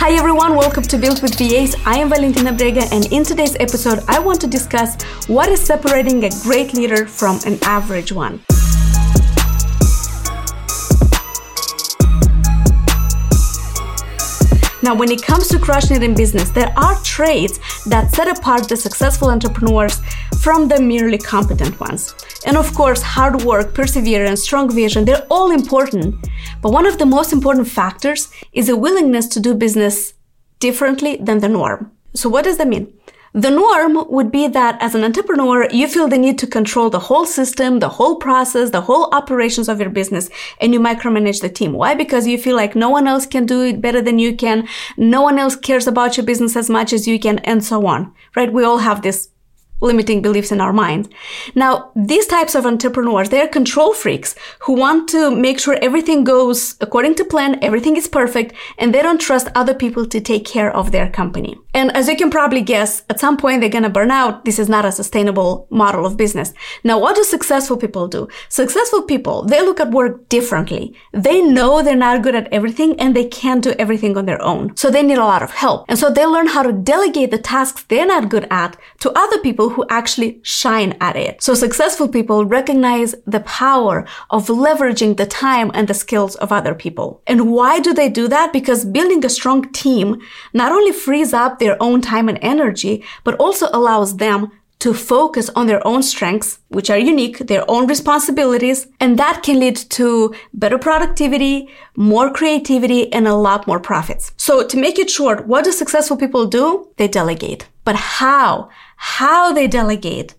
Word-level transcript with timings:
Hi 0.00 0.12
everyone, 0.12 0.54
welcome 0.54 0.84
to 0.84 0.96
Build 0.96 1.22
with 1.22 1.36
VAs. 1.36 1.74
I 1.84 1.98
am 1.98 2.08
Valentina 2.08 2.52
Brega, 2.52 2.86
and 2.92 3.06
in 3.06 3.24
today's 3.24 3.56
episode, 3.58 4.04
I 4.06 4.20
want 4.20 4.40
to 4.42 4.46
discuss 4.46 5.02
what 5.26 5.48
is 5.48 5.60
separating 5.60 6.22
a 6.22 6.30
great 6.44 6.72
leader 6.72 7.04
from 7.04 7.40
an 7.44 7.58
average 7.64 8.12
one. 8.12 8.40
Now, 14.82 14.94
when 14.94 15.10
it 15.10 15.22
comes 15.22 15.48
to 15.48 15.58
crushing 15.58 15.96
it 15.96 16.02
in 16.02 16.14
business, 16.14 16.50
there 16.50 16.72
are 16.76 16.94
traits 17.02 17.58
that 17.84 18.14
set 18.14 18.28
apart 18.28 18.68
the 18.68 18.76
successful 18.76 19.28
entrepreneurs 19.30 20.00
from 20.40 20.68
the 20.68 20.80
merely 20.80 21.18
competent 21.18 21.78
ones. 21.80 22.14
And 22.46 22.56
of 22.56 22.72
course, 22.74 23.02
hard 23.02 23.42
work, 23.42 23.74
perseverance, 23.74 24.42
strong 24.42 24.70
vision, 24.72 25.04
they're 25.04 25.26
all 25.30 25.50
important. 25.50 26.14
But 26.62 26.72
one 26.72 26.86
of 26.86 26.98
the 26.98 27.06
most 27.06 27.32
important 27.32 27.68
factors 27.68 28.30
is 28.52 28.68
a 28.68 28.76
willingness 28.76 29.26
to 29.28 29.40
do 29.40 29.54
business 29.54 30.14
differently 30.60 31.16
than 31.16 31.38
the 31.40 31.48
norm. 31.48 31.90
So 32.14 32.28
what 32.28 32.44
does 32.44 32.58
that 32.58 32.68
mean? 32.68 32.97
The 33.34 33.50
norm 33.50 34.06
would 34.10 34.30
be 34.30 34.48
that 34.48 34.80
as 34.80 34.94
an 34.94 35.04
entrepreneur, 35.04 35.68
you 35.70 35.86
feel 35.86 36.08
the 36.08 36.18
need 36.18 36.38
to 36.38 36.46
control 36.46 36.90
the 36.90 36.98
whole 36.98 37.26
system, 37.26 37.78
the 37.78 37.88
whole 37.88 38.16
process, 38.16 38.70
the 38.70 38.80
whole 38.82 39.08
operations 39.12 39.68
of 39.68 39.80
your 39.80 39.90
business, 39.90 40.30
and 40.60 40.72
you 40.72 40.80
micromanage 40.80 41.40
the 41.40 41.48
team. 41.48 41.72
Why? 41.72 41.94
Because 41.94 42.26
you 42.26 42.38
feel 42.38 42.56
like 42.56 42.74
no 42.74 42.88
one 42.88 43.06
else 43.06 43.26
can 43.26 43.46
do 43.46 43.62
it 43.62 43.80
better 43.80 44.00
than 44.00 44.18
you 44.18 44.34
can. 44.34 44.66
No 44.96 45.22
one 45.22 45.38
else 45.38 45.56
cares 45.56 45.86
about 45.86 46.16
your 46.16 46.24
business 46.24 46.56
as 46.56 46.70
much 46.70 46.92
as 46.92 47.06
you 47.06 47.18
can, 47.18 47.38
and 47.40 47.64
so 47.64 47.86
on. 47.86 48.14
Right? 48.34 48.52
We 48.52 48.64
all 48.64 48.78
have 48.78 49.02
this 49.02 49.28
limiting 49.80 50.22
beliefs 50.22 50.50
in 50.50 50.60
our 50.60 50.72
minds. 50.72 51.08
Now, 51.54 51.92
these 51.94 52.26
types 52.26 52.54
of 52.54 52.66
entrepreneurs, 52.66 53.28
they're 53.28 53.48
control 53.48 53.94
freaks 53.94 54.34
who 54.60 54.72
want 54.72 55.08
to 55.10 55.30
make 55.30 55.60
sure 55.60 55.78
everything 55.80 56.24
goes 56.24 56.76
according 56.80 57.14
to 57.16 57.24
plan, 57.24 57.58
everything 57.62 57.96
is 57.96 58.08
perfect, 58.08 58.54
and 58.78 58.92
they 58.92 59.02
don't 59.02 59.20
trust 59.20 59.48
other 59.54 59.74
people 59.74 60.06
to 60.06 60.20
take 60.20 60.44
care 60.44 60.74
of 60.74 60.90
their 60.90 61.08
company. 61.08 61.56
And 61.78 61.96
as 61.96 62.08
you 62.08 62.16
can 62.16 62.30
probably 62.30 62.62
guess, 62.62 63.02
at 63.08 63.20
some 63.20 63.36
point 63.36 63.60
they're 63.60 63.76
gonna 63.76 63.96
burn 63.98 64.10
out. 64.10 64.44
This 64.44 64.58
is 64.58 64.68
not 64.68 64.84
a 64.84 64.92
sustainable 65.00 65.66
model 65.70 66.06
of 66.06 66.16
business. 66.16 66.52
Now, 66.84 66.96
what 66.98 67.16
do 67.16 67.24
successful 67.24 67.76
people 67.76 68.06
do? 68.08 68.28
Successful 68.48 69.02
people, 69.02 69.36
they 69.44 69.60
look 69.62 69.80
at 69.80 69.90
work 69.90 70.28
differently. 70.28 70.94
They 71.12 71.40
know 71.42 71.82
they're 71.82 72.06
not 72.08 72.22
good 72.22 72.34
at 72.34 72.52
everything 72.52 72.98
and 73.00 73.10
they 73.14 73.26
can't 73.40 73.62
do 73.62 73.74
everything 73.78 74.16
on 74.16 74.26
their 74.26 74.42
own. 74.42 74.76
So 74.76 74.90
they 74.90 75.02
need 75.02 75.18
a 75.18 75.32
lot 75.34 75.42
of 75.42 75.50
help. 75.50 75.84
And 75.88 75.98
so 75.98 76.10
they 76.10 76.26
learn 76.26 76.48
how 76.48 76.62
to 76.62 76.72
delegate 76.72 77.30
the 77.30 77.38
tasks 77.38 77.84
they're 77.88 78.06
not 78.06 78.28
good 78.28 78.46
at 78.50 78.76
to 79.00 79.12
other 79.18 79.38
people 79.38 79.48
people 79.58 79.74
who 79.74 79.84
actually 80.00 80.40
shine 80.42 80.92
at 81.00 81.16
it. 81.16 81.42
So 81.42 81.54
successful 81.54 82.08
people 82.16 82.44
recognize 82.44 83.14
the 83.34 83.40
power 83.62 84.06
of 84.30 84.48
leveraging 84.66 85.16
the 85.16 85.26
time 85.26 85.70
and 85.74 85.88
the 85.88 86.00
skills 86.04 86.36
of 86.36 86.52
other 86.52 86.74
people. 86.74 87.08
And 87.26 87.40
why 87.56 87.80
do 87.80 87.92
they 87.92 88.10
do 88.20 88.28
that? 88.28 88.52
Because 88.52 88.84
building 88.84 89.24
a 89.24 89.28
strong 89.28 89.60
team 89.72 90.06
not 90.52 90.70
only 90.70 90.92
frees 90.92 91.32
up 91.32 91.58
their 91.58 91.67
own 91.82 92.00
time 92.00 92.28
and 92.28 92.38
energy, 92.40 93.04
but 93.24 93.34
also 93.36 93.68
allows 93.72 94.16
them 94.16 94.50
to 94.78 94.94
focus 94.94 95.50
on 95.56 95.66
their 95.66 95.84
own 95.84 96.02
strengths, 96.04 96.60
which 96.68 96.88
are 96.88 96.98
unique, 96.98 97.38
their 97.38 97.68
own 97.68 97.88
responsibilities, 97.88 98.86
and 99.00 99.18
that 99.18 99.42
can 99.42 99.58
lead 99.58 99.74
to 99.74 100.32
better 100.54 100.78
productivity, 100.78 101.68
more 101.96 102.32
creativity, 102.32 103.12
and 103.12 103.26
a 103.26 103.34
lot 103.34 103.66
more 103.66 103.80
profits. 103.80 104.32
So 104.36 104.64
to 104.64 104.76
make 104.76 104.98
it 104.98 105.10
short, 105.10 105.48
what 105.48 105.64
do 105.64 105.72
successful 105.72 106.16
people 106.16 106.46
do? 106.46 106.88
They 106.96 107.08
delegate. 107.08 107.68
But 107.84 107.96
how? 107.96 108.68
how 108.98 109.52
they 109.52 109.68
delegate. 109.68 110.34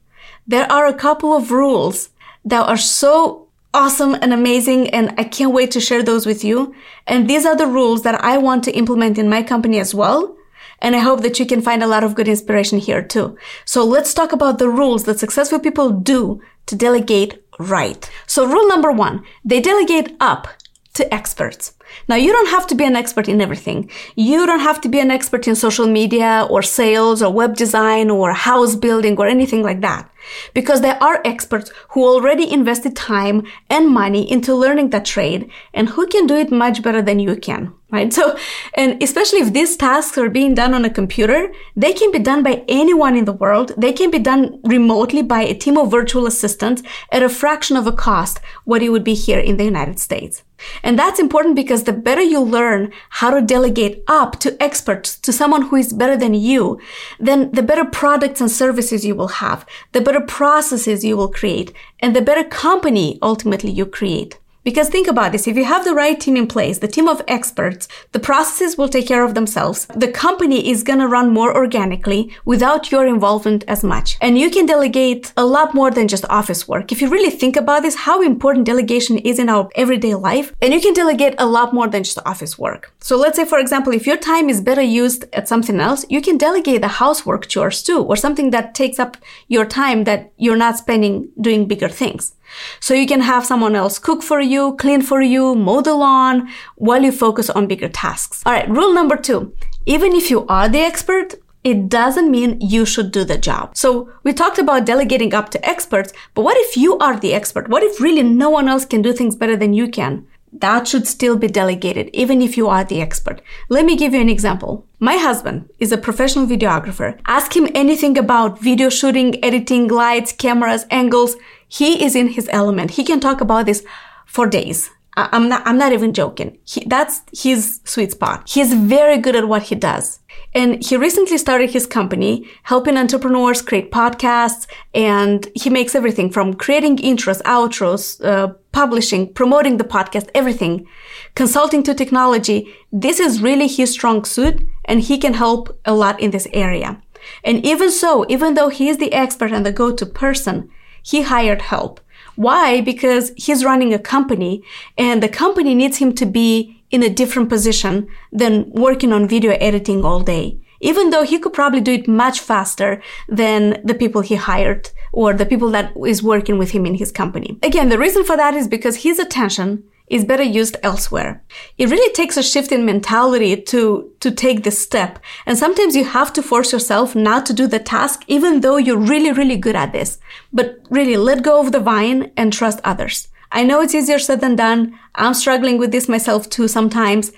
There 0.45 0.69
are 0.71 0.86
a 0.86 0.93
couple 0.93 1.33
of 1.33 1.49
rules 1.49 2.09
that 2.43 2.67
are 2.67 2.77
so 2.77 3.47
awesome 3.73 4.16
and 4.16 4.33
amazing 4.33 4.89
and 4.89 5.14
I 5.17 5.23
can't 5.23 5.53
wait 5.53 5.71
to 5.71 5.80
share 5.80 6.03
those 6.03 6.25
with 6.25 6.43
you. 6.43 6.75
And 7.08 7.30
these 7.30 7.45
are 7.45 7.55
the 7.55 7.67
rules 7.67 8.03
that 8.03 8.21
I 8.21 8.38
want 8.38 8.64
to 8.66 8.71
implement 8.71 9.17
in 9.17 9.30
my 9.30 9.43
company 9.43 9.80
as 9.80 9.95
well. 9.95 10.36
And 10.81 10.95
I 10.95 10.99
hope 10.99 11.22
that 11.22 11.39
you 11.39 11.45
can 11.45 11.61
find 11.61 11.83
a 11.83 11.88
lot 11.88 12.03
of 12.03 12.16
good 12.16 12.27
inspiration 12.27 12.80
here 12.80 13.02
too. 13.02 13.38
So 13.66 13.83
let's 13.83 14.13
talk 14.13 14.31
about 14.31 14.59
the 14.59 14.69
rules 14.69 15.03
that 15.03 15.19
successful 15.19 15.59
people 15.59 15.91
do 15.91 16.41
to 16.67 16.75
delegate 16.75 17.44
right. 17.59 18.09
So 18.27 18.45
rule 18.45 18.67
number 18.67 18.92
one, 18.92 19.23
they 19.43 19.59
delegate 19.61 20.15
up 20.20 20.48
to 20.93 21.14
experts. 21.14 21.73
Now, 22.08 22.16
you 22.16 22.32
don't 22.32 22.50
have 22.50 22.67
to 22.67 22.76
be 22.76 22.83
an 22.83 22.95
expert 22.95 23.27
in 23.27 23.42
everything. 23.42 23.89
You 24.16 24.45
don't 24.45 24.60
have 24.60 24.82
to 24.82 24.89
be 24.89 25.00
an 25.00 25.11
expert 25.11 25.48
in 25.48 25.55
social 25.55 25.88
media 25.88 26.48
or 26.50 26.61
sales 26.61 27.22
or 27.22 27.32
web 27.32 27.55
design 27.55 28.10
or 28.10 28.33
house 28.33 28.76
building 28.76 29.17
or 29.17 29.27
anything 29.27 29.64
like 29.64 29.82
that. 29.82 30.10
Because 30.54 30.82
there 30.82 31.02
are 31.02 31.22
experts 31.26 31.72
who 31.89 32.05
already 32.05 32.52
invested 32.52 32.95
time 32.95 33.44
and 33.70 33.89
money 33.89 34.30
into 34.30 34.54
learning 34.54 34.89
that 34.89 35.05
trade 35.05 35.49
and 35.73 35.89
who 35.89 36.08
can 36.08 36.28
do 36.28 36.36
it 36.36 36.52
much 36.52 36.83
better 36.83 37.02
than 37.02 37.20
you 37.20 37.36
can. 37.36 37.73
Right? 37.92 38.14
So, 38.14 38.38
and 38.76 39.02
especially 39.02 39.39
if 39.39 39.54
these 39.54 39.76
tasks 39.76 40.17
are 40.17 40.30
being 40.30 40.54
done 40.54 40.76
on 40.76 40.86
a 40.86 40.92
computer, 40.92 41.52
they 41.76 41.94
can 41.94 42.11
be 42.11 42.20
done 42.20 42.44
by 42.44 42.64
anyone 42.67 43.16
in 43.16 43.26
the 43.26 43.33
world. 43.33 43.73
They 43.78 43.94
can 43.94 44.11
be 44.11 44.20
done 44.20 44.60
remotely 44.64 45.23
by 45.23 45.42
a 45.42 45.55
team 45.55 45.76
of 45.78 45.89
virtual 45.89 46.28
assistants 46.28 46.83
at 47.11 47.23
a 47.23 47.30
fraction 47.30 47.76
of 47.78 47.88
a 47.88 47.92
cost 47.92 48.39
what 48.66 48.83
it 48.83 48.89
would 48.89 49.04
be 49.04 49.16
here 49.16 49.39
in 49.39 49.58
the 49.58 49.64
United 49.64 49.99
States. 49.99 50.44
And 50.83 50.99
that's 50.99 51.20
important 51.20 51.55
because 51.55 51.79
the 51.84 51.94
better 51.94 52.22
you 52.22 52.40
learn 52.40 52.92
how 53.10 53.30
to 53.30 53.42
delegate 53.42 54.04
up 54.08 54.40
to 54.40 54.62
experts, 54.62 55.17
to 55.20 55.32
someone 55.32 55.64
who 55.64 55.76
is 55.76 55.94
better 55.94 56.17
than 56.17 56.34
you, 56.34 56.80
then 57.20 57.52
the 57.52 57.62
better 57.62 57.86
products 57.86 58.42
and 58.42 58.50
services 58.50 59.06
you 59.06 59.16
will 59.16 59.28
have, 59.28 59.66
the 59.92 60.02
better 60.02 60.22
processes 60.22 61.04
you 61.04 61.16
will 61.16 61.30
create, 61.30 61.72
and 62.00 62.16
the 62.16 62.22
better 62.22 62.44
company 62.44 63.20
ultimately 63.22 63.70
you 63.70 63.86
create. 63.86 64.39
Because 64.64 64.89
think 64.89 65.08
about 65.08 65.31
this, 65.31 65.47
if 65.47 65.55
you 65.55 65.64
have 65.64 65.86
the 65.86 65.95
right 65.95 66.20
team 66.20 66.36
in 66.36 66.45
place, 66.45 66.80
the 66.80 66.87
team 66.87 67.08
of 67.08 67.21
experts, 67.27 67.87
the 68.11 68.20
processes 68.20 68.77
will 68.77 68.89
take 68.89 69.08
care 69.08 69.23
of 69.23 69.33
themselves. 69.33 69.87
The 69.95 70.11
company 70.11 70.70
is 70.70 70.83
gonna 70.83 71.08
run 71.08 71.31
more 71.33 71.55
organically 71.55 72.36
without 72.43 72.92
your 72.92 73.08
involvement 73.08 73.64
as 73.67 73.83
much. 73.83 74.17
And 74.19 74.37
you 74.37 74.49
can 74.49 74.65
delegate 74.65 75.31
a 75.37 75.45
lot 75.45 75.73
more 75.73 75.92
than 75.92 76.09
just 76.09 76.25
office 76.30 76.67
work. 76.67 76.92
If 76.92 77.02
you 77.02 77.09
really 77.09 77.30
think 77.30 77.55
about 77.55 77.83
this, 77.83 77.95
how 77.95 78.21
important 78.21 78.65
delegation 78.65 79.17
is 79.19 79.39
in 79.39 79.48
our 79.48 79.69
everyday 79.75 80.15
life, 80.15 80.53
and 80.61 80.73
you 80.73 80.81
can 80.81 80.93
delegate 80.93 81.36
a 81.37 81.45
lot 81.45 81.73
more 81.73 81.87
than 81.87 82.03
just 82.03 82.19
office 82.25 82.59
work. 82.59 82.93
So 82.99 83.15
let's 83.15 83.37
say, 83.37 83.45
for 83.45 83.59
example, 83.59 83.93
if 83.93 84.05
your 84.05 84.17
time 84.17 84.49
is 84.49 84.59
better 84.59 84.81
used 84.81 85.23
at 85.31 85.48
something 85.48 85.80
else, 85.80 86.05
you 86.09 86.21
can 86.21 86.37
delegate 86.37 86.81
the 86.81 86.99
housework 86.99 87.48
chores 87.48 87.81
too, 87.81 88.03
or 88.03 88.17
something 88.17 88.49
that 88.49 88.75
takes 88.75 88.99
up 88.99 89.15
your 89.48 89.65
time 89.65 90.03
that 90.03 90.33
you're 90.37 90.58
not 90.58 90.77
spending 90.77 91.30
doing 91.39 91.65
bigger 91.65 91.87
things. 91.87 92.36
So 92.80 92.93
you 92.93 93.08
can 93.08 93.21
have 93.21 93.45
someone 93.45 93.76
else 93.76 93.99
cook 93.99 94.23
for 94.23 94.39
you, 94.39 94.76
clean 94.76 95.02
for 95.02 95.21
you, 95.21 95.55
mow 95.55 95.82
the 95.82 95.93
lawn 95.93 96.49
while 96.76 97.04
you 97.04 97.11
focus 97.11 97.49
on 97.49 97.67
bigger 97.67 97.89
tasks. 97.89 98.43
All 98.45 98.54
right. 98.54 98.70
Rule 98.70 98.93
number 98.93 99.15
two. 99.15 99.54
Even 99.86 100.14
if 100.14 100.30
you 100.30 100.45
are 100.48 100.70
the 100.70 100.80
expert, 100.80 101.36
it 101.64 101.89
doesn't 101.89 102.32
mean 102.32 102.60
you 102.61 102.86
should 102.86 103.11
do 103.11 103.23
the 103.23 103.37
job. 103.37 103.76
So 103.76 104.10
we 104.23 104.33
talked 104.33 104.60
about 104.60 104.86
delegating 104.86 105.33
up 105.33 105.49
to 105.49 105.67
experts, 105.67 106.14
but 106.33 106.43
what 106.43 106.58
if 106.58 106.77
you 106.77 106.98
are 106.99 107.20
the 107.20 107.33
expert? 107.33 107.67
What 107.67 107.83
if 107.83 107.99
really 107.99 108.23
no 108.23 108.49
one 108.49 108.70
else 108.70 108.86
can 108.86 109.02
do 109.02 109.11
things 109.11 109.36
better 109.36 109.58
than 109.58 109.73
you 109.73 109.89
can? 109.89 110.26
That 110.52 110.87
should 110.87 111.05
still 111.05 111.37
be 111.37 111.48
delegated, 111.48 112.10
even 112.11 112.42
if 112.42 112.58
you 112.58 112.67
are 112.67 112.83
the 112.83 113.02
expert. 113.02 113.42
Let 113.70 113.86
me 113.86 113.95
give 113.95 114.14
you 114.14 114.21
an 114.21 114.30
example. 114.30 114.87
My 114.99 115.16
husband 115.17 115.70
is 115.80 115.92
a 115.92 115.98
professional 115.98 116.48
videographer. 116.48 117.20
Ask 117.27 117.55
him 117.55 117.67
anything 117.76 118.17
about 118.17 118.60
video 118.60 118.89
shooting, 118.89 119.43
editing, 119.43 119.87
lights, 119.87 120.31
cameras, 120.31 120.86
angles. 120.89 121.36
He 121.69 122.03
is 122.03 122.15
in 122.15 122.30
his 122.30 122.49
element. 122.52 122.91
He 122.91 123.03
can 123.03 123.19
talk 123.19 123.39
about 123.39 123.65
this 123.65 123.85
for 124.25 124.47
days. 124.47 124.89
I'm 125.15 125.49
not, 125.49 125.63
I'm 125.65 125.77
not 125.77 125.91
even 125.91 126.13
joking. 126.13 126.57
He, 126.63 126.83
that's 126.85 127.21
his 127.33 127.81
sweet 127.83 128.12
spot. 128.12 128.47
He's 128.47 128.74
very 128.74 129.18
good 129.18 129.35
at 129.35 129.47
what 129.47 129.63
he 129.63 129.75
does. 129.75 130.19
And 130.53 130.83
he 130.83 130.97
recently 130.97 131.38
started 131.38 131.71
his 131.71 131.85
company 131.85 132.47
helping 132.63 132.97
entrepreneurs 132.97 133.62
create 133.62 133.91
podcasts 133.91 134.68
and 134.94 135.47
he 135.56 135.69
makes 135.69 135.94
everything 135.94 136.31
from 136.31 136.53
creating 136.53 136.97
intros, 136.97 137.41
outros, 137.44 138.24
uh, 138.24 138.53
publishing, 138.71 139.33
promoting 139.33 139.77
the 139.77 139.83
podcast, 139.83 140.30
everything, 140.33 140.88
consulting 141.36 141.83
to 141.83 141.94
technology. 141.94 142.74
This 142.91 143.19
is 143.19 143.41
really 143.41 143.68
his 143.68 143.91
strong 143.91 144.24
suit 144.25 144.62
and 144.86 145.01
he 145.01 145.18
can 145.18 145.33
help 145.33 145.77
a 145.86 145.94
lot 145.94 146.19
in 146.19 146.31
this 146.31 146.48
area. 146.54 147.01
And 147.44 147.63
even 147.65 147.92
so, 147.92 148.25
even 148.30 148.54
though 148.54 148.69
he 148.69 148.88
is 148.89 148.98
the 148.98 149.13
expert 149.13 149.51
and 149.51 149.65
the 149.65 149.72
go-to 149.72 150.06
person, 150.06 150.69
he 151.04 151.22
hired 151.24 151.62
help. 151.63 152.00
Why? 152.36 152.81
Because 152.81 153.34
he's 153.36 153.66
running 153.66 153.94
a 153.94 154.00
company 154.00 154.63
and 154.98 155.22
the 155.22 155.30
company 155.30 155.75
needs 155.75 155.98
him 155.98 156.13
to 156.16 156.25
be 156.25 156.81
in 156.90 157.04
a 157.04 157.10
different 157.10 157.50
position 157.50 158.07
than 158.31 158.69
working 158.72 159.12
on 159.13 159.28
video 159.28 159.51
editing 159.54 160.06
all 160.06 160.22
day. 160.22 160.57
Even 160.81 161.10
though 161.10 161.24
he 161.24 161.38
could 161.38 161.51
probably 161.51 161.81
do 161.81 161.92
it 161.92 162.07
much 162.07 162.40
faster 162.40 163.01
than 163.28 163.81
the 163.84 163.94
people 163.94 164.22
he 164.22 164.36
hired 164.36 164.90
or 165.12 165.34
the 165.34 165.46
people 165.46 165.69
that 165.72 165.92
is 166.07 166.24
working 166.24 166.57
with 166.57 166.72
him 166.72 166.86
in 166.86 166.96
his 166.96 167.12
company. 167.12 167.60
Again, 167.62 167.90
the 167.90 167.98
reason 167.98 168.24
for 168.24 168.38
that 168.38 168.54
is 168.54 168.68
because 168.68 169.04
his 169.04 169.19
attention 169.19 169.84
is 170.10 170.26
better 170.26 170.44
used 170.44 170.78
elsewhere. 170.84 171.44
It 171.78 171.90
really 171.90 172.12
takes 172.14 172.38
a 172.38 172.44
shift 172.44 172.72
in 172.72 172.86
mentality 172.86 173.56
to, 173.62 174.12
to 174.20 174.32
take 174.32 174.64
this 174.64 174.82
step. 174.82 175.20
And 175.46 175.58
sometimes 175.58 175.96
you 175.96 176.04
have 176.04 176.34
to 176.34 176.44
force 176.44 176.72
yourself 176.72 177.16
not 177.16 177.46
to 177.46 177.54
do 177.54 177.68
the 177.68 177.80
task, 177.80 178.24
even 178.28 178.62
though 178.62 178.78
you're 178.78 178.98
really, 178.98 179.32
really 179.32 179.58
good 179.58 179.76
at 179.76 179.94
this. 179.94 180.20
But 180.52 180.80
really 180.90 181.18
let 181.18 181.44
go 181.44 181.60
of 181.60 181.72
the 181.72 181.80
vine 181.80 182.32
and 182.36 182.52
trust 182.52 182.80
others. 182.84 183.28
I 183.52 183.64
know 183.64 183.82
it's 183.82 183.96
easier 183.96 184.20
said 184.20 184.42
than 184.42 184.56
done. 184.56 185.00
I'm 185.16 185.34
struggling 185.34 185.78
with 185.78 185.92
this 185.92 186.10
myself 186.10 186.50
too 186.50 186.68
sometimes. 186.68 187.32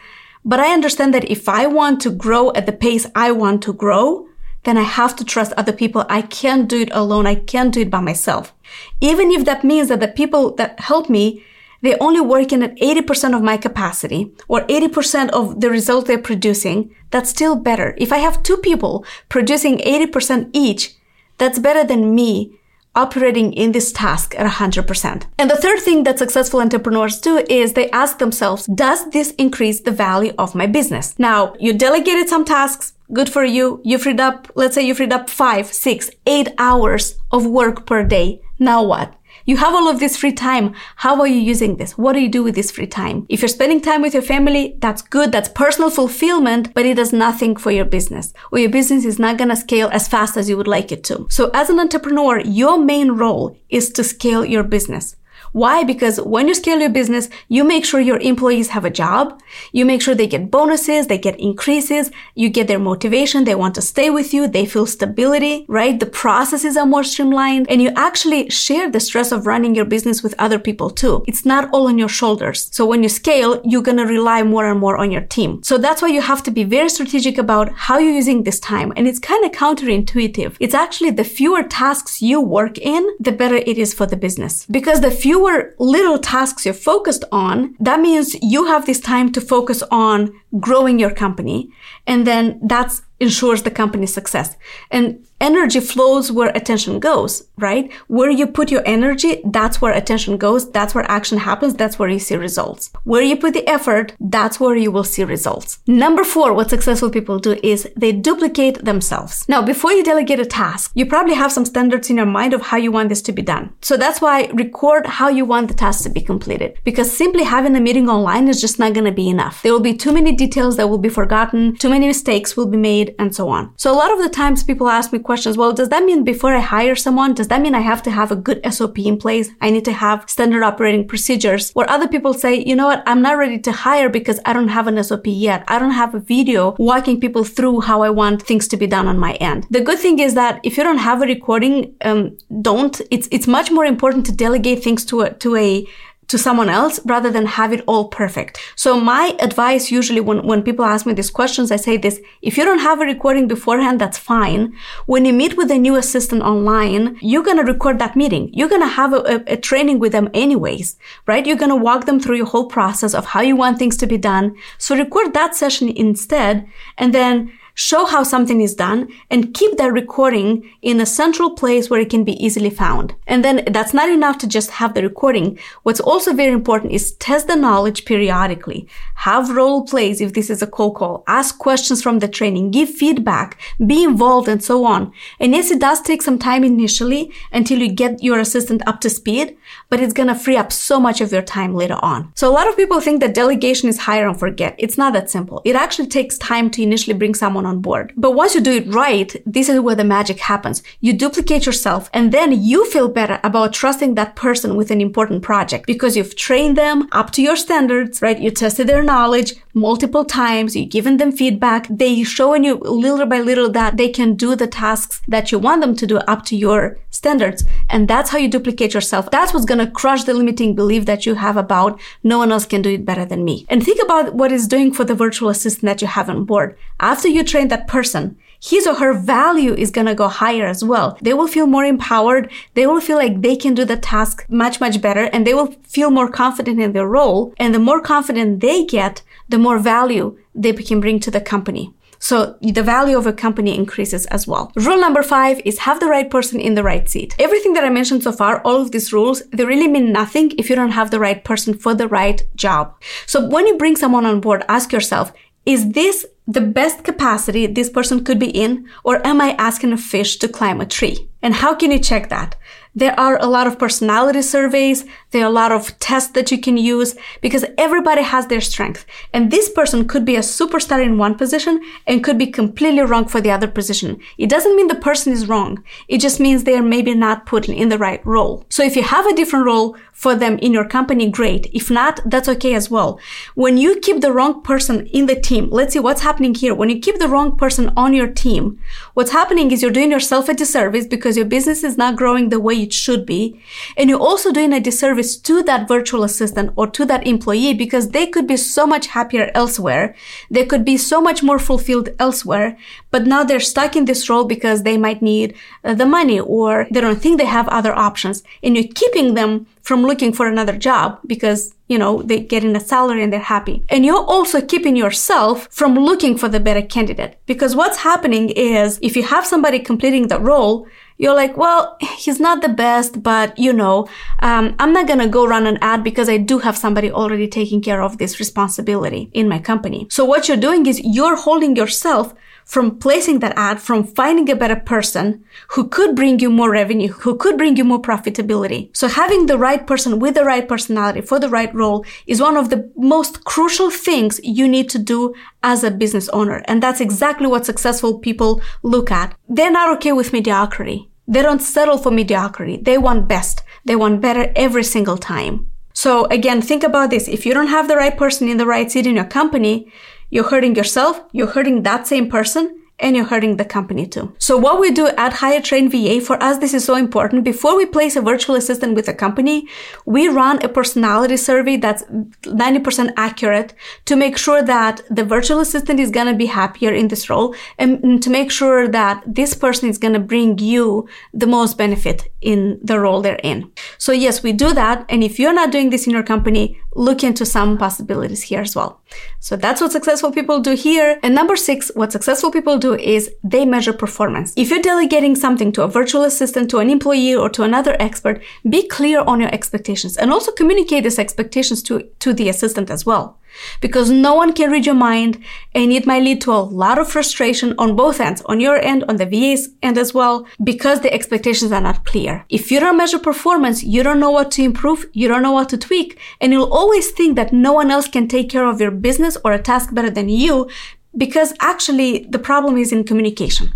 But 0.43 0.59
I 0.59 0.73
understand 0.73 1.13
that 1.13 1.29
if 1.29 1.47
I 1.47 1.67
want 1.67 2.01
to 2.01 2.09
grow 2.09 2.51
at 2.53 2.65
the 2.65 2.71
pace 2.71 3.05
I 3.15 3.31
want 3.31 3.61
to 3.63 3.73
grow, 3.73 4.27
then 4.63 4.77
I 4.77 4.83
have 4.83 5.15
to 5.17 5.25
trust 5.25 5.53
other 5.53 5.71
people. 5.71 6.05
I 6.09 6.21
can't 6.21 6.67
do 6.67 6.81
it 6.81 6.89
alone. 6.91 7.25
I 7.27 7.35
can't 7.35 7.73
do 7.73 7.81
it 7.81 7.89
by 7.89 7.99
myself. 7.99 8.53
Even 8.99 9.31
if 9.31 9.45
that 9.45 9.63
means 9.63 9.87
that 9.87 9.99
the 9.99 10.07
people 10.07 10.55
that 10.55 10.79
help 10.79 11.09
me, 11.09 11.43
they're 11.81 12.01
only 12.01 12.21
working 12.21 12.63
at 12.63 12.75
80% 12.77 13.35
of 13.35 13.41
my 13.41 13.57
capacity 13.57 14.31
or 14.47 14.61
80% 14.61 15.29
of 15.29 15.61
the 15.61 15.69
result 15.69 16.07
they're 16.07 16.17
producing, 16.17 16.95
that's 17.09 17.29
still 17.29 17.55
better. 17.55 17.95
If 17.97 18.13
I 18.13 18.17
have 18.17 18.43
two 18.43 18.57
people 18.57 19.05
producing 19.29 19.79
80% 19.79 20.49
each, 20.53 20.95
that's 21.37 21.59
better 21.59 21.83
than 21.83 22.13
me 22.15 22.57
operating 22.93 23.53
in 23.53 23.71
this 23.71 23.91
task 23.91 24.35
at 24.37 24.51
100%. 24.51 25.25
And 25.39 25.49
the 25.49 25.55
third 25.55 25.79
thing 25.79 26.03
that 26.03 26.19
successful 26.19 26.59
entrepreneurs 26.59 27.19
do 27.19 27.37
is 27.49 27.73
they 27.73 27.89
ask 27.91 28.19
themselves, 28.19 28.65
does 28.65 29.09
this 29.11 29.31
increase 29.31 29.79
the 29.79 29.91
value 29.91 30.33
of 30.37 30.55
my 30.55 30.67
business? 30.67 31.17
Now, 31.17 31.55
you 31.59 31.73
delegated 31.73 32.27
some 32.27 32.45
tasks. 32.45 32.93
Good 33.13 33.29
for 33.29 33.43
you. 33.43 33.81
You 33.83 33.97
freed 33.97 34.19
up, 34.19 34.51
let's 34.55 34.75
say 34.75 34.83
you 34.83 34.93
freed 34.93 35.13
up 35.13 35.29
five, 35.29 35.67
six, 35.67 36.09
eight 36.25 36.49
hours 36.57 37.17
of 37.31 37.45
work 37.45 37.85
per 37.85 38.03
day. 38.03 38.41
Now 38.59 38.83
what? 38.83 39.15
You 39.45 39.57
have 39.57 39.73
all 39.73 39.87
of 39.87 39.99
this 39.99 40.17
free 40.17 40.33
time. 40.33 40.73
How 40.97 41.19
are 41.19 41.27
you 41.27 41.39
using 41.39 41.77
this? 41.77 41.97
What 41.97 42.13
do 42.13 42.19
you 42.19 42.29
do 42.29 42.43
with 42.43 42.55
this 42.55 42.71
free 42.71 42.87
time? 42.87 43.25
If 43.29 43.41
you're 43.41 43.49
spending 43.49 43.81
time 43.81 44.01
with 44.01 44.13
your 44.13 44.23
family, 44.23 44.77
that's 44.79 45.01
good. 45.01 45.31
That's 45.31 45.49
personal 45.49 45.89
fulfillment, 45.89 46.73
but 46.73 46.85
it 46.85 46.95
does 46.95 47.13
nothing 47.13 47.55
for 47.55 47.71
your 47.71 47.85
business 47.85 48.33
or 48.51 48.59
your 48.59 48.69
business 48.69 49.05
is 49.05 49.19
not 49.19 49.37
going 49.37 49.49
to 49.49 49.55
scale 49.55 49.89
as 49.91 50.07
fast 50.07 50.37
as 50.37 50.49
you 50.49 50.57
would 50.57 50.67
like 50.67 50.91
it 50.91 51.03
to. 51.05 51.27
So 51.29 51.49
as 51.53 51.69
an 51.69 51.79
entrepreneur, 51.79 52.39
your 52.39 52.77
main 52.77 53.11
role 53.11 53.57
is 53.69 53.89
to 53.91 54.03
scale 54.03 54.45
your 54.45 54.63
business. 54.63 55.15
Why? 55.51 55.83
Because 55.83 56.19
when 56.21 56.47
you 56.47 56.55
scale 56.55 56.79
your 56.79 56.89
business, 56.89 57.29
you 57.47 57.63
make 57.63 57.83
sure 57.85 57.99
your 57.99 58.19
employees 58.19 58.69
have 58.69 58.85
a 58.85 58.89
job. 58.89 59.41
You 59.71 59.85
make 59.85 60.01
sure 60.01 60.15
they 60.15 60.27
get 60.27 60.49
bonuses, 60.49 61.07
they 61.07 61.17
get 61.17 61.39
increases, 61.39 62.09
you 62.35 62.49
get 62.49 62.67
their 62.67 62.79
motivation, 62.79 63.43
they 63.43 63.55
want 63.55 63.75
to 63.75 63.81
stay 63.81 64.09
with 64.09 64.33
you, 64.33 64.47
they 64.47 64.65
feel 64.65 64.85
stability, 64.85 65.65
right? 65.67 65.99
The 65.99 66.05
processes 66.05 66.77
are 66.77 66.85
more 66.85 67.03
streamlined 67.03 67.69
and 67.69 67.81
you 67.81 67.91
actually 67.95 68.49
share 68.49 68.89
the 68.89 68.99
stress 68.99 69.31
of 69.31 69.45
running 69.45 69.75
your 69.75 69.85
business 69.85 70.23
with 70.23 70.35
other 70.39 70.59
people 70.59 70.89
too. 70.89 71.23
It's 71.27 71.45
not 71.45 71.69
all 71.73 71.87
on 71.87 71.97
your 71.97 72.09
shoulders. 72.09 72.69
So 72.71 72.85
when 72.85 73.03
you 73.03 73.09
scale, 73.09 73.61
you're 73.65 73.81
going 73.81 73.97
to 73.97 74.05
rely 74.05 74.43
more 74.43 74.67
and 74.67 74.79
more 74.79 74.97
on 74.97 75.11
your 75.11 75.21
team. 75.21 75.61
So 75.63 75.77
that's 75.77 76.01
why 76.01 76.09
you 76.09 76.21
have 76.21 76.43
to 76.43 76.51
be 76.51 76.63
very 76.63 76.89
strategic 76.89 77.37
about 77.37 77.71
how 77.73 77.97
you're 77.97 78.13
using 78.13 78.43
this 78.43 78.59
time. 78.59 78.93
And 78.95 79.07
it's 79.07 79.19
kind 79.19 79.43
of 79.43 79.51
counterintuitive. 79.51 80.55
It's 80.59 80.73
actually 80.73 81.11
the 81.11 81.23
fewer 81.23 81.63
tasks 81.63 82.21
you 82.21 82.39
work 82.39 82.77
in, 82.77 83.05
the 83.19 83.31
better 83.31 83.55
it 83.55 83.77
is 83.77 83.93
for 83.93 84.05
the 84.05 84.15
business 84.15 84.65
because 84.67 85.01
the 85.01 85.11
fewer 85.11 85.40
fewer 85.41 85.73
little 85.79 86.19
tasks 86.19 86.65
you're 86.65 86.73
focused 86.73 87.23
on, 87.31 87.75
that 87.79 87.99
means 87.99 88.35
you 88.41 88.65
have 88.65 88.85
this 88.85 88.99
time 88.99 89.31
to 89.31 89.41
focus 89.41 89.81
on 89.89 90.31
growing 90.59 90.99
your 90.99 91.09
company. 91.09 91.69
And 92.05 92.27
then 92.27 92.59
that 92.63 93.01
ensures 93.19 93.63
the 93.63 93.71
company's 93.71 94.13
success. 94.13 94.55
And 94.91 95.25
energy 95.41 95.79
flows 95.79 96.31
where 96.31 96.51
attention 96.55 96.99
goes, 96.99 97.47
right? 97.57 97.91
Where 98.07 98.29
you 98.29 98.47
put 98.47 98.71
your 98.71 98.83
energy, 98.85 99.41
that's 99.45 99.81
where 99.81 99.93
attention 99.93 100.37
goes. 100.37 100.71
That's 100.71 100.95
where 100.95 101.09
action 101.09 101.39
happens. 101.39 101.73
That's 101.75 101.97
where 101.99 102.09
you 102.09 102.19
see 102.19 102.35
results. 102.35 102.91
Where 103.03 103.21
you 103.21 103.35
put 103.35 103.53
the 103.53 103.67
effort, 103.67 104.13
that's 104.19 104.59
where 104.59 104.75
you 104.75 104.91
will 104.91 105.03
see 105.03 105.23
results. 105.23 105.79
Number 105.87 106.23
four, 106.23 106.53
what 106.53 106.69
successful 106.69 107.09
people 107.09 107.39
do 107.39 107.59
is 107.63 107.89
they 107.97 108.11
duplicate 108.11 108.85
themselves. 108.85 109.45
Now, 109.49 109.61
before 109.61 109.91
you 109.91 110.03
delegate 110.03 110.39
a 110.39 110.45
task, 110.45 110.91
you 110.93 111.05
probably 111.05 111.33
have 111.33 111.51
some 111.51 111.65
standards 111.65 112.09
in 112.09 112.17
your 112.17 112.25
mind 112.25 112.53
of 112.53 112.61
how 112.61 112.77
you 112.77 112.91
want 112.91 113.09
this 113.09 113.21
to 113.23 113.31
be 113.31 113.41
done. 113.41 113.73
So 113.81 113.97
that's 113.97 114.21
why 114.21 114.49
record 114.53 115.05
how 115.05 115.27
you 115.29 115.45
want 115.45 115.67
the 115.67 115.73
task 115.73 116.03
to 116.03 116.09
be 116.09 116.21
completed 116.21 116.77
because 116.83 117.15
simply 117.15 117.43
having 117.43 117.75
a 117.75 117.81
meeting 117.81 118.09
online 118.09 118.47
is 118.47 118.61
just 118.61 118.79
not 118.79 118.93
going 118.93 119.05
to 119.05 119.11
be 119.11 119.29
enough. 119.29 119.61
There 119.63 119.73
will 119.73 119.79
be 119.79 119.95
too 119.95 120.11
many 120.11 120.31
details 120.31 120.77
that 120.77 120.89
will 120.89 120.97
be 120.97 121.09
forgotten. 121.09 121.75
Too 121.77 121.89
many 121.89 122.07
mistakes 122.07 122.55
will 122.55 122.67
be 122.67 122.77
made 122.77 123.15
and 123.19 123.35
so 123.35 123.49
on. 123.49 123.73
So 123.77 123.91
a 123.91 123.97
lot 124.01 124.11
of 124.11 124.19
the 124.21 124.29
times 124.29 124.63
people 124.63 124.87
ask 124.89 125.11
me 125.11 125.19
questions, 125.31 125.57
well, 125.57 125.71
does 125.71 125.87
that 125.93 126.03
mean 126.03 126.25
before 126.25 126.53
I 126.53 126.59
hire 126.59 126.97
someone, 127.05 127.33
does 127.33 127.47
that 127.51 127.61
mean 127.61 127.73
I 127.81 127.83
have 127.91 128.03
to 128.07 128.11
have 128.19 128.31
a 128.33 128.35
good 128.47 128.59
SOP 128.75 128.97
in 128.99 129.17
place? 129.17 129.47
I 129.65 129.69
need 129.69 129.85
to 129.85 129.93
have 129.93 130.29
standard 130.35 130.61
operating 130.61 131.07
procedures 131.07 131.71
where 131.71 131.89
other 131.89 132.09
people 132.13 132.33
say, 132.33 132.53
you 132.69 132.75
know 132.75 132.87
what? 132.91 133.01
I'm 133.09 133.21
not 133.21 133.37
ready 133.37 133.59
to 133.67 133.71
hire 133.71 134.09
because 134.09 134.41
I 134.45 134.51
don't 134.51 134.73
have 134.77 134.87
an 134.87 135.01
SOP 135.01 135.27
yet. 135.27 135.63
I 135.73 135.79
don't 135.79 135.97
have 136.01 136.13
a 136.13 136.19
video 136.19 136.75
walking 136.77 137.17
people 137.23 137.45
through 137.45 137.77
how 137.89 138.01
I 138.01 138.09
want 138.09 138.43
things 138.49 138.67
to 138.71 138.75
be 138.83 138.87
done 138.87 139.07
on 139.07 139.17
my 139.17 139.33
end. 139.49 139.67
The 139.69 139.79
good 139.89 139.99
thing 139.99 140.19
is 140.19 140.33
that 140.33 140.59
if 140.63 140.75
you 140.77 140.83
don't 140.83 141.05
have 141.09 141.21
a 141.21 141.25
recording, 141.25 141.95
um, 142.01 142.37
don't. 142.61 142.99
It's, 143.09 143.29
it's 143.31 143.47
much 143.47 143.71
more 143.71 143.85
important 143.85 144.25
to 144.25 144.33
delegate 144.33 144.83
things 144.83 145.05
to 145.05 145.21
a, 145.21 145.33
to 145.45 145.55
a 145.55 145.87
to 146.31 146.37
someone 146.37 146.69
else 146.69 146.99
rather 147.05 147.29
than 147.29 147.45
have 147.45 147.73
it 147.73 147.83
all 147.87 148.07
perfect. 148.07 148.57
So 148.75 148.99
my 148.99 149.35
advice 149.39 149.91
usually 149.91 150.21
when, 150.21 150.45
when 150.47 150.63
people 150.63 150.85
ask 150.85 151.05
me 151.05 151.13
these 151.13 151.29
questions, 151.29 151.71
I 151.71 151.75
say 151.75 151.97
this, 151.97 152.21
if 152.41 152.57
you 152.57 152.63
don't 152.63 152.79
have 152.79 153.01
a 153.01 153.05
recording 153.05 153.49
beforehand, 153.49 153.99
that's 153.99 154.17
fine. 154.17 154.73
When 155.05 155.25
you 155.25 155.33
meet 155.33 155.57
with 155.57 155.69
a 155.69 155.77
new 155.77 155.95
assistant 155.97 156.41
online, 156.41 157.17
you're 157.21 157.43
going 157.43 157.57
to 157.57 157.63
record 157.63 157.99
that 157.99 158.15
meeting. 158.15 158.49
You're 158.53 158.69
going 158.69 158.81
to 158.81 158.87
have 158.87 159.13
a, 159.13 159.17
a, 159.17 159.53
a 159.53 159.57
training 159.57 159.99
with 159.99 160.13
them 160.13 160.29
anyways, 160.33 160.97
right? 161.27 161.45
You're 161.45 161.57
going 161.57 161.69
to 161.69 161.75
walk 161.75 162.05
them 162.05 162.19
through 162.19 162.37
your 162.37 162.45
whole 162.45 162.67
process 162.67 163.13
of 163.13 163.25
how 163.25 163.41
you 163.41 163.57
want 163.57 163.77
things 163.77 163.97
to 163.97 164.07
be 164.07 164.17
done. 164.17 164.55
So 164.77 164.95
record 164.95 165.33
that 165.33 165.53
session 165.55 165.89
instead 165.89 166.65
and 166.97 167.13
then 167.13 167.51
show 167.73 168.05
how 168.05 168.23
something 168.23 168.61
is 168.61 168.75
done, 168.75 169.07
and 169.29 169.53
keep 169.53 169.77
that 169.77 169.93
recording 169.93 170.69
in 170.81 170.99
a 170.99 171.05
central 171.05 171.51
place 171.51 171.89
where 171.89 171.99
it 171.99 172.09
can 172.09 172.23
be 172.23 172.43
easily 172.43 172.69
found. 172.69 173.15
And 173.27 173.43
then 173.43 173.63
that's 173.71 173.93
not 173.93 174.09
enough 174.09 174.37
to 174.39 174.47
just 174.47 174.71
have 174.71 174.93
the 174.93 175.03
recording. 175.03 175.57
What's 175.83 175.99
also 175.99 176.33
very 176.33 176.51
important 176.51 176.91
is 176.91 177.13
test 177.13 177.47
the 177.47 177.55
knowledge 177.55 178.05
periodically. 178.05 178.87
Have 179.15 179.55
role 179.55 179.85
plays 179.85 180.21
if 180.21 180.33
this 180.33 180.49
is 180.49 180.61
a 180.61 180.67
cold 180.67 180.95
call. 180.95 181.23
Ask 181.27 181.57
questions 181.57 182.01
from 182.01 182.19
the 182.19 182.27
training. 182.27 182.71
Give 182.71 182.89
feedback. 182.89 183.59
Be 183.85 184.03
involved 184.03 184.47
and 184.47 184.63
so 184.63 184.85
on. 184.85 185.11
And 185.39 185.53
yes, 185.53 185.71
it 185.71 185.79
does 185.79 186.01
take 186.01 186.21
some 186.21 186.39
time 186.39 186.63
initially 186.63 187.31
until 187.51 187.79
you 187.79 187.91
get 187.91 188.23
your 188.23 188.39
assistant 188.39 188.81
up 188.87 189.01
to 189.01 189.09
speed, 189.09 189.57
but 189.89 189.99
it's 189.99 190.13
going 190.13 190.27
to 190.27 190.35
free 190.35 190.57
up 190.57 190.71
so 190.71 190.99
much 190.99 191.21
of 191.21 191.31
your 191.31 191.41
time 191.41 191.75
later 191.75 191.97
on. 192.01 192.31
So 192.35 192.49
a 192.49 192.53
lot 192.53 192.67
of 192.67 192.75
people 192.75 193.01
think 193.01 193.19
that 193.21 193.33
delegation 193.33 193.89
is 193.89 193.99
hire 193.99 194.27
and 194.27 194.39
forget. 194.39 194.75
It's 194.77 194.97
not 194.97 195.13
that 195.13 195.29
simple. 195.29 195.61
It 195.65 195.75
actually 195.75 196.07
takes 196.07 196.37
time 196.37 196.69
to 196.71 196.81
initially 196.81 197.17
bring 197.17 197.35
someone 197.35 197.65
on 197.65 197.81
board. 197.81 198.13
But 198.17 198.31
once 198.31 198.55
you 198.55 198.61
do 198.61 198.71
it 198.71 198.87
right, 198.87 199.35
this 199.45 199.69
is 199.69 199.79
where 199.79 199.95
the 199.95 200.03
magic 200.03 200.39
happens. 200.39 200.81
You 200.99 201.13
duplicate 201.13 201.65
yourself 201.65 202.09
and 202.13 202.31
then 202.31 202.51
you 202.51 202.89
feel 202.89 203.09
better 203.09 203.39
about 203.43 203.73
trusting 203.73 204.15
that 204.15 204.35
person 204.35 204.75
with 204.75 204.91
an 204.91 205.01
important 205.01 205.43
project 205.43 205.85
because 205.85 206.15
you've 206.15 206.35
trained 206.35 206.77
them 206.77 207.07
up 207.11 207.31
to 207.31 207.41
your 207.41 207.55
standards, 207.55 208.21
right? 208.21 208.39
You 208.39 208.51
tested 208.51 208.87
their 208.87 209.03
knowledge 209.03 209.55
multiple 209.73 210.25
times. 210.25 210.75
You've 210.75 210.89
given 210.89 211.17
them 211.17 211.31
feedback. 211.31 211.87
They 211.89 212.23
showing 212.23 212.63
you 212.63 212.75
little 212.75 213.25
by 213.25 213.41
little 213.41 213.69
that 213.71 213.97
they 213.97 214.09
can 214.09 214.35
do 214.35 214.55
the 214.55 214.67
tasks 214.67 215.21
that 215.27 215.51
you 215.51 215.59
want 215.59 215.81
them 215.81 215.95
to 215.95 216.07
do 216.07 216.17
up 216.17 216.45
to 216.45 216.55
your 216.55 216.97
standards. 217.21 217.63
And 217.87 218.07
that's 218.07 218.31
how 218.31 218.39
you 218.39 218.47
duplicate 218.47 218.95
yourself. 218.95 219.29
That's 219.29 219.53
what's 219.53 219.69
going 219.71 219.85
to 219.85 219.91
crush 219.99 220.23
the 220.23 220.33
limiting 220.33 220.73
belief 220.73 221.05
that 221.05 221.23
you 221.27 221.35
have 221.35 221.55
about 221.55 222.01
no 222.23 222.39
one 222.39 222.51
else 222.51 222.65
can 222.65 222.81
do 222.81 222.95
it 222.95 223.05
better 223.05 223.25
than 223.25 223.45
me. 223.45 223.65
And 223.69 223.83
think 223.83 224.01
about 224.01 224.33
what 224.33 224.51
it's 224.51 224.65
doing 224.65 224.91
for 224.91 225.03
the 225.05 225.13
virtual 225.13 225.49
assistant 225.49 225.85
that 225.85 226.01
you 226.01 226.07
have 226.07 226.31
on 226.31 226.45
board. 226.45 226.75
After 226.99 227.27
you 227.27 227.43
train 227.43 227.67
that 227.67 227.87
person, 227.87 228.37
his 228.59 228.87
or 228.87 228.95
her 228.95 229.13
value 229.13 229.75
is 229.75 229.91
going 229.91 230.07
to 230.07 230.15
go 230.15 230.29
higher 230.29 230.65
as 230.65 230.83
well. 230.83 231.15
They 231.21 231.35
will 231.35 231.47
feel 231.47 231.67
more 231.67 231.85
empowered. 231.85 232.51
They 232.73 232.87
will 232.87 233.01
feel 233.01 233.17
like 233.17 233.41
they 233.41 233.55
can 233.55 233.75
do 233.75 233.85
the 233.85 233.97
task 233.97 234.45
much, 234.49 234.79
much 234.79 234.99
better 234.99 235.25
and 235.31 235.45
they 235.45 235.53
will 235.53 235.75
feel 235.83 236.09
more 236.09 236.29
confident 236.29 236.79
in 236.81 236.93
their 236.93 237.07
role. 237.07 237.53
And 237.57 237.73
the 237.73 237.79
more 237.79 238.01
confident 238.01 238.61
they 238.61 238.83
get, 238.85 239.21
the 239.47 239.59
more 239.59 239.77
value 239.77 240.39
they 240.55 240.73
can 240.73 240.99
bring 240.99 241.19
to 241.19 241.31
the 241.31 241.41
company. 241.53 241.93
So 242.21 242.55
the 242.61 242.83
value 242.83 243.17
of 243.17 243.27
a 243.27 243.33
company 243.33 243.75
increases 243.75 244.25
as 244.27 244.47
well. 244.47 244.71
Rule 244.75 245.01
number 245.01 245.23
five 245.23 245.59
is 245.65 245.79
have 245.79 245.99
the 245.99 246.05
right 246.15 246.29
person 246.29 246.59
in 246.61 246.75
the 246.75 246.83
right 246.83 247.09
seat. 247.09 247.35
Everything 247.39 247.73
that 247.73 247.83
I 247.83 247.89
mentioned 247.89 248.23
so 248.23 248.31
far, 248.31 248.61
all 248.61 248.79
of 248.79 248.91
these 248.91 249.11
rules, 249.11 249.41
they 249.49 249.65
really 249.65 249.87
mean 249.87 250.11
nothing 250.11 250.51
if 250.57 250.69
you 250.69 250.75
don't 250.75 250.91
have 250.91 251.09
the 251.09 251.19
right 251.19 251.43
person 251.43 251.73
for 251.73 251.93
the 251.95 252.07
right 252.07 252.41
job. 252.55 252.93
So 253.25 253.45
when 253.45 253.65
you 253.67 253.75
bring 253.75 253.95
someone 253.97 254.25
on 254.25 254.39
board, 254.39 254.63
ask 254.69 254.93
yourself, 254.93 255.33
is 255.65 255.91
this 255.91 256.25
the 256.47 256.61
best 256.61 257.03
capacity 257.03 257.65
this 257.65 257.89
person 257.89 258.23
could 258.23 258.39
be 258.39 258.49
in, 258.49 258.87
or 259.03 259.25
am 259.25 259.41
I 259.41 259.51
asking 259.53 259.93
a 259.93 259.97
fish 259.97 260.37
to 260.37 260.47
climb 260.47 260.81
a 260.81 260.85
tree? 260.85 261.29
And 261.41 261.55
how 261.55 261.75
can 261.75 261.91
you 261.91 261.99
check 261.99 262.29
that? 262.29 262.55
There 262.93 263.17
are 263.17 263.37
a 263.37 263.47
lot 263.47 263.67
of 263.67 263.79
personality 263.79 264.41
surveys. 264.41 265.05
There 265.29 265.43
are 265.43 265.49
a 265.49 265.49
lot 265.61 265.71
of 265.71 265.97
tests 265.99 266.31
that 266.31 266.51
you 266.51 266.59
can 266.59 266.75
use 266.75 267.15
because 267.39 267.63
everybody 267.77 268.21
has 268.21 268.47
their 268.47 268.59
strength. 268.59 269.05
And 269.33 269.49
this 269.49 269.69
person 269.69 270.09
could 270.09 270.25
be 270.25 270.35
a 270.35 270.39
superstar 270.39 271.01
in 271.01 271.17
one 271.17 271.35
position 271.35 271.81
and 272.05 272.21
could 272.21 272.37
be 272.37 272.47
completely 272.47 273.01
wrong 273.01 273.29
for 273.29 273.39
the 273.39 273.51
other 273.51 273.69
position. 273.69 274.19
It 274.37 274.49
doesn't 274.49 274.75
mean 274.75 274.87
the 274.87 274.95
person 274.95 275.31
is 275.31 275.47
wrong. 275.47 275.81
It 276.09 276.19
just 276.19 276.41
means 276.41 276.65
they 276.65 276.75
are 276.75 276.83
maybe 276.83 277.15
not 277.15 277.45
put 277.45 277.69
in 277.69 277.87
the 277.87 277.97
right 277.97 278.25
role. 278.25 278.65
So 278.67 278.83
if 278.83 278.97
you 278.97 279.03
have 279.03 279.25
a 279.25 279.35
different 279.35 279.65
role 279.65 279.95
for 280.11 280.35
them 280.35 280.57
in 280.59 280.73
your 280.73 280.85
company, 280.85 281.31
great. 281.31 281.67
If 281.73 281.89
not, 281.89 282.19
that's 282.25 282.49
okay 282.49 282.73
as 282.73 282.91
well. 282.91 283.19
When 283.55 283.77
you 283.77 284.01
keep 284.01 284.19
the 284.19 284.33
wrong 284.33 284.61
person 284.61 285.07
in 285.07 285.27
the 285.27 285.39
team, 285.39 285.69
let's 285.71 285.93
see 285.93 285.99
what's 285.99 286.21
happening 286.21 286.53
here. 286.55 286.75
When 286.75 286.89
you 286.89 286.99
keep 286.99 287.19
the 287.19 287.29
wrong 287.29 287.55
person 287.55 287.93
on 287.95 288.13
your 288.13 288.27
team, 288.27 288.79
what's 289.13 289.31
happening 289.31 289.71
is 289.71 289.81
you're 289.81 289.91
doing 289.91 290.11
yourself 290.11 290.49
a 290.49 290.53
disservice 290.53 291.07
because 291.07 291.37
your 291.37 291.45
business 291.45 291.83
is 291.85 291.97
not 291.97 292.17
growing 292.17 292.49
the 292.49 292.59
way 292.59 292.80
it 292.81 292.93
should 292.93 293.25
be. 293.25 293.61
And 293.97 294.09
you're 294.09 294.19
also 294.19 294.51
doing 294.51 294.73
a 294.73 294.79
disservice 294.79 295.37
to 295.37 295.63
that 295.63 295.87
virtual 295.87 296.23
assistant 296.23 296.71
or 296.75 296.87
to 296.87 297.05
that 297.05 297.25
employee 297.25 297.73
because 297.73 298.09
they 298.09 298.27
could 298.27 298.47
be 298.47 298.57
so 298.57 298.85
much 298.85 299.07
happier 299.07 299.51
elsewhere. 299.53 300.15
They 300.49 300.65
could 300.65 300.83
be 300.83 300.97
so 300.97 301.21
much 301.21 301.43
more 301.43 301.59
fulfilled 301.59 302.09
elsewhere, 302.19 302.77
but 303.11 303.27
now 303.27 303.43
they're 303.43 303.59
stuck 303.59 303.95
in 303.95 304.05
this 304.05 304.29
role 304.29 304.45
because 304.45 304.83
they 304.83 304.97
might 304.97 305.21
need 305.21 305.55
uh, 305.83 305.93
the 305.93 306.05
money 306.05 306.39
or 306.39 306.87
they 306.91 307.01
don't 307.01 307.21
think 307.21 307.37
they 307.37 307.45
have 307.45 307.67
other 307.69 307.93
options. 307.93 308.43
And 308.63 308.75
you're 308.75 308.93
keeping 308.93 309.33
them 309.33 309.67
from 309.81 310.03
looking 310.03 310.33
for 310.33 310.47
another 310.47 310.77
job 310.77 311.19
because 311.25 311.73
you 311.91 311.97
know, 311.97 312.21
they 312.21 312.39
get 312.39 312.63
in 312.63 312.73
a 312.73 312.79
salary 312.79 313.21
and 313.21 313.33
they're 313.33 313.51
happy. 313.57 313.83
And 313.89 314.05
you're 314.05 314.23
also 314.23 314.61
keeping 314.61 314.95
yourself 314.95 315.67
from 315.69 315.93
looking 315.95 316.37
for 316.37 316.47
the 316.47 316.61
better 316.61 316.81
candidate. 316.81 317.37
Because 317.45 317.75
what's 317.75 317.97
happening 317.97 318.49
is 318.51 318.97
if 319.01 319.17
you 319.17 319.23
have 319.23 319.45
somebody 319.45 319.77
completing 319.77 320.29
the 320.29 320.39
role, 320.39 320.87
you're 321.21 321.35
like, 321.35 321.55
well, 321.55 321.97
he's 322.17 322.39
not 322.39 322.63
the 322.63 322.69
best, 322.69 323.21
but 323.21 323.57
you 323.57 323.71
know, 323.71 324.07
um, 324.39 324.75
I'm 324.79 324.91
not 324.91 325.07
gonna 325.07 325.27
go 325.27 325.45
run 325.45 325.67
an 325.67 325.77
ad 325.79 326.03
because 326.03 326.27
I 326.27 326.37
do 326.37 326.57
have 326.59 326.75
somebody 326.75 327.11
already 327.11 327.47
taking 327.47 327.79
care 327.79 328.01
of 328.01 328.17
this 328.17 328.39
responsibility 328.39 329.29
in 329.31 329.47
my 329.47 329.59
company. 329.59 330.07
So 330.09 330.25
what 330.25 330.47
you're 330.47 330.57
doing 330.57 330.87
is 330.87 330.99
you're 331.03 331.35
holding 331.35 331.75
yourself 331.75 332.33
from 332.65 332.97
placing 332.97 333.39
that 333.39 333.53
ad, 333.55 333.79
from 333.81 334.03
finding 334.03 334.49
a 334.49 334.55
better 334.55 334.75
person 334.75 335.43
who 335.69 335.87
could 335.87 336.15
bring 336.15 336.39
you 336.39 336.49
more 336.49 336.71
revenue, 336.71 337.11
who 337.11 337.35
could 337.35 337.57
bring 337.57 337.75
you 337.75 337.83
more 337.83 338.01
profitability. 338.01 338.89
So 338.95 339.07
having 339.07 339.45
the 339.45 339.57
right 339.57 339.85
person 339.85 340.19
with 340.19 340.35
the 340.35 340.45
right 340.45 340.67
personality 340.67 341.21
for 341.21 341.39
the 341.39 341.49
right 341.49 341.73
role 341.75 342.05
is 342.25 342.41
one 342.41 342.57
of 342.57 342.69
the 342.69 342.91
most 342.95 343.43
crucial 343.43 343.91
things 343.91 344.39
you 344.43 344.67
need 344.67 344.89
to 344.91 344.99
do 344.99 345.35
as 345.61 345.83
a 345.83 345.91
business 345.91 346.29
owner. 346.29 346.63
And 346.65 346.81
that's 346.81 347.01
exactly 347.01 347.47
what 347.47 347.65
successful 347.65 348.19
people 348.19 348.61
look 348.81 349.11
at. 349.11 349.35
They're 349.47 349.71
not 349.71 349.93
okay 349.97 350.13
with 350.13 350.33
mediocrity. 350.33 351.10
They 351.31 351.41
don't 351.41 351.61
settle 351.61 351.97
for 351.97 352.11
mediocrity. 352.11 352.75
They 352.75 352.97
want 352.97 353.29
best. 353.29 353.63
They 353.85 353.95
want 353.95 354.19
better 354.19 354.51
every 354.53 354.83
single 354.83 355.17
time. 355.17 355.65
So 355.93 356.25
again, 356.25 356.61
think 356.61 356.83
about 356.83 357.09
this. 357.09 357.29
If 357.29 357.45
you 357.45 357.53
don't 357.53 357.67
have 357.67 357.87
the 357.87 357.95
right 357.95 358.17
person 358.17 358.49
in 358.49 358.57
the 358.57 358.65
right 358.65 358.91
seat 358.91 359.07
in 359.07 359.15
your 359.15 359.31
company, 359.39 359.89
you're 360.29 360.49
hurting 360.49 360.75
yourself, 360.75 361.21
you're 361.31 361.47
hurting 361.47 361.83
that 361.83 362.05
same 362.05 362.29
person, 362.29 362.80
and 363.01 363.15
you're 363.15 363.25
hurting 363.25 363.57
the 363.57 363.65
company 363.65 364.07
too. 364.07 364.33
So 364.37 364.57
what 364.57 364.79
we 364.79 364.91
do 364.91 365.07
at 365.07 365.33
Hire 365.33 365.61
Train 365.61 365.89
VA, 365.89 366.21
for 366.21 366.41
us, 366.41 366.59
this 366.59 366.73
is 366.73 366.85
so 366.85 366.95
important. 366.95 367.43
Before 367.43 367.75
we 367.75 367.85
place 367.85 368.15
a 368.15 368.21
virtual 368.21 368.55
assistant 368.55 368.95
with 368.95 369.07
a 369.07 369.13
company, 369.13 369.67
we 370.05 370.27
run 370.27 370.63
a 370.63 370.69
personality 370.69 371.37
survey 371.37 371.77
that's 371.77 372.03
90% 372.03 373.13
accurate 373.17 373.73
to 374.05 374.15
make 374.15 374.37
sure 374.37 374.61
that 374.63 375.01
the 375.09 375.23
virtual 375.23 375.59
assistant 375.59 375.99
is 375.99 376.11
going 376.11 376.27
to 376.27 376.35
be 376.35 376.45
happier 376.45 376.93
in 376.93 377.07
this 377.07 377.29
role 377.29 377.55
and 377.77 378.21
to 378.23 378.29
make 378.29 378.51
sure 378.51 378.87
that 378.87 379.23
this 379.25 379.53
person 379.53 379.89
is 379.89 379.97
going 379.97 380.13
to 380.13 380.19
bring 380.19 380.57
you 380.59 381.07
the 381.33 381.47
most 381.47 381.77
benefit 381.77 382.31
in 382.41 382.79
the 382.83 382.99
role 382.99 383.21
they're 383.21 383.39
in. 383.43 383.71
So 383.97 384.11
yes, 384.11 384.43
we 384.43 384.53
do 384.53 384.73
that. 384.73 385.05
And 385.09 385.23
if 385.23 385.39
you're 385.39 385.53
not 385.53 385.71
doing 385.71 385.89
this 385.89 386.05
in 386.05 386.13
your 386.13 386.23
company, 386.23 386.79
look 386.95 387.23
into 387.23 387.45
some 387.45 387.77
possibilities 387.77 388.43
here 388.43 388.61
as 388.61 388.75
well. 388.75 389.01
So 389.39 389.55
that's 389.55 389.81
what 389.81 389.91
successful 389.91 390.31
people 390.31 390.59
do 390.59 390.75
here. 390.75 391.19
And 391.23 391.33
number 391.33 391.55
six, 391.55 391.91
what 391.95 392.11
successful 392.11 392.51
people 392.51 392.77
do 392.77 392.90
is 392.93 393.31
they 393.43 393.65
measure 393.65 393.93
performance. 393.93 394.53
If 394.55 394.69
you're 394.69 394.81
delegating 394.81 395.35
something 395.35 395.71
to 395.73 395.83
a 395.83 395.87
virtual 395.87 396.23
assistant, 396.23 396.69
to 396.71 396.79
an 396.79 396.89
employee, 396.89 397.35
or 397.35 397.49
to 397.49 397.63
another 397.63 397.95
expert, 397.99 398.41
be 398.69 398.87
clear 398.87 399.21
on 399.21 399.39
your 399.39 399.53
expectations 399.53 400.17
and 400.17 400.31
also 400.31 400.51
communicate 400.51 401.03
these 401.03 401.19
expectations 401.19 401.83
to, 401.83 402.03
to 402.19 402.33
the 402.33 402.49
assistant 402.49 402.89
as 402.89 403.05
well 403.05 403.37
because 403.79 404.09
no 404.09 404.33
one 404.35 404.53
can 404.53 404.71
read 404.71 404.85
your 404.85 404.95
mind 404.95 405.43
and 405.73 405.91
it 405.91 406.05
might 406.05 406.23
lead 406.23 406.41
to 406.41 406.51
a 406.51 406.61
lot 406.61 406.97
of 406.97 407.09
frustration 407.09 407.73
on 407.77 407.95
both 407.95 408.19
ends, 408.19 408.41
on 408.45 408.59
your 408.59 408.77
end, 408.77 409.03
on 409.07 409.17
the 409.17 409.25
VA's 409.25 409.69
end 409.81 409.97
as 409.97 410.13
well, 410.13 410.45
because 410.63 411.01
the 411.01 411.13
expectations 411.13 411.71
are 411.71 411.81
not 411.81 412.05
clear. 412.05 412.45
If 412.49 412.71
you 412.71 412.79
don't 412.79 412.97
measure 412.97 413.19
performance, 413.19 413.83
you 413.83 414.03
don't 414.03 414.19
know 414.19 414.31
what 414.31 414.51
to 414.51 414.63
improve, 414.63 415.05
you 415.13 415.27
don't 415.27 415.43
know 415.43 415.51
what 415.51 415.69
to 415.69 415.77
tweak, 415.77 416.19
and 416.39 416.51
you'll 416.51 416.71
always 416.71 417.11
think 417.11 417.35
that 417.35 417.53
no 417.53 417.73
one 417.73 417.91
else 417.91 418.07
can 418.07 418.27
take 418.27 418.49
care 418.49 418.65
of 418.65 418.81
your 418.81 418.91
business 418.91 419.37
or 419.43 419.51
a 419.51 419.61
task 419.61 419.93
better 419.93 420.09
than 420.09 420.29
you 420.29 420.69
because 421.15 421.53
actually 421.59 422.25
the 422.29 422.39
problem 422.39 422.77
is 422.77 422.91
in 422.91 423.03
communication. 423.03 423.73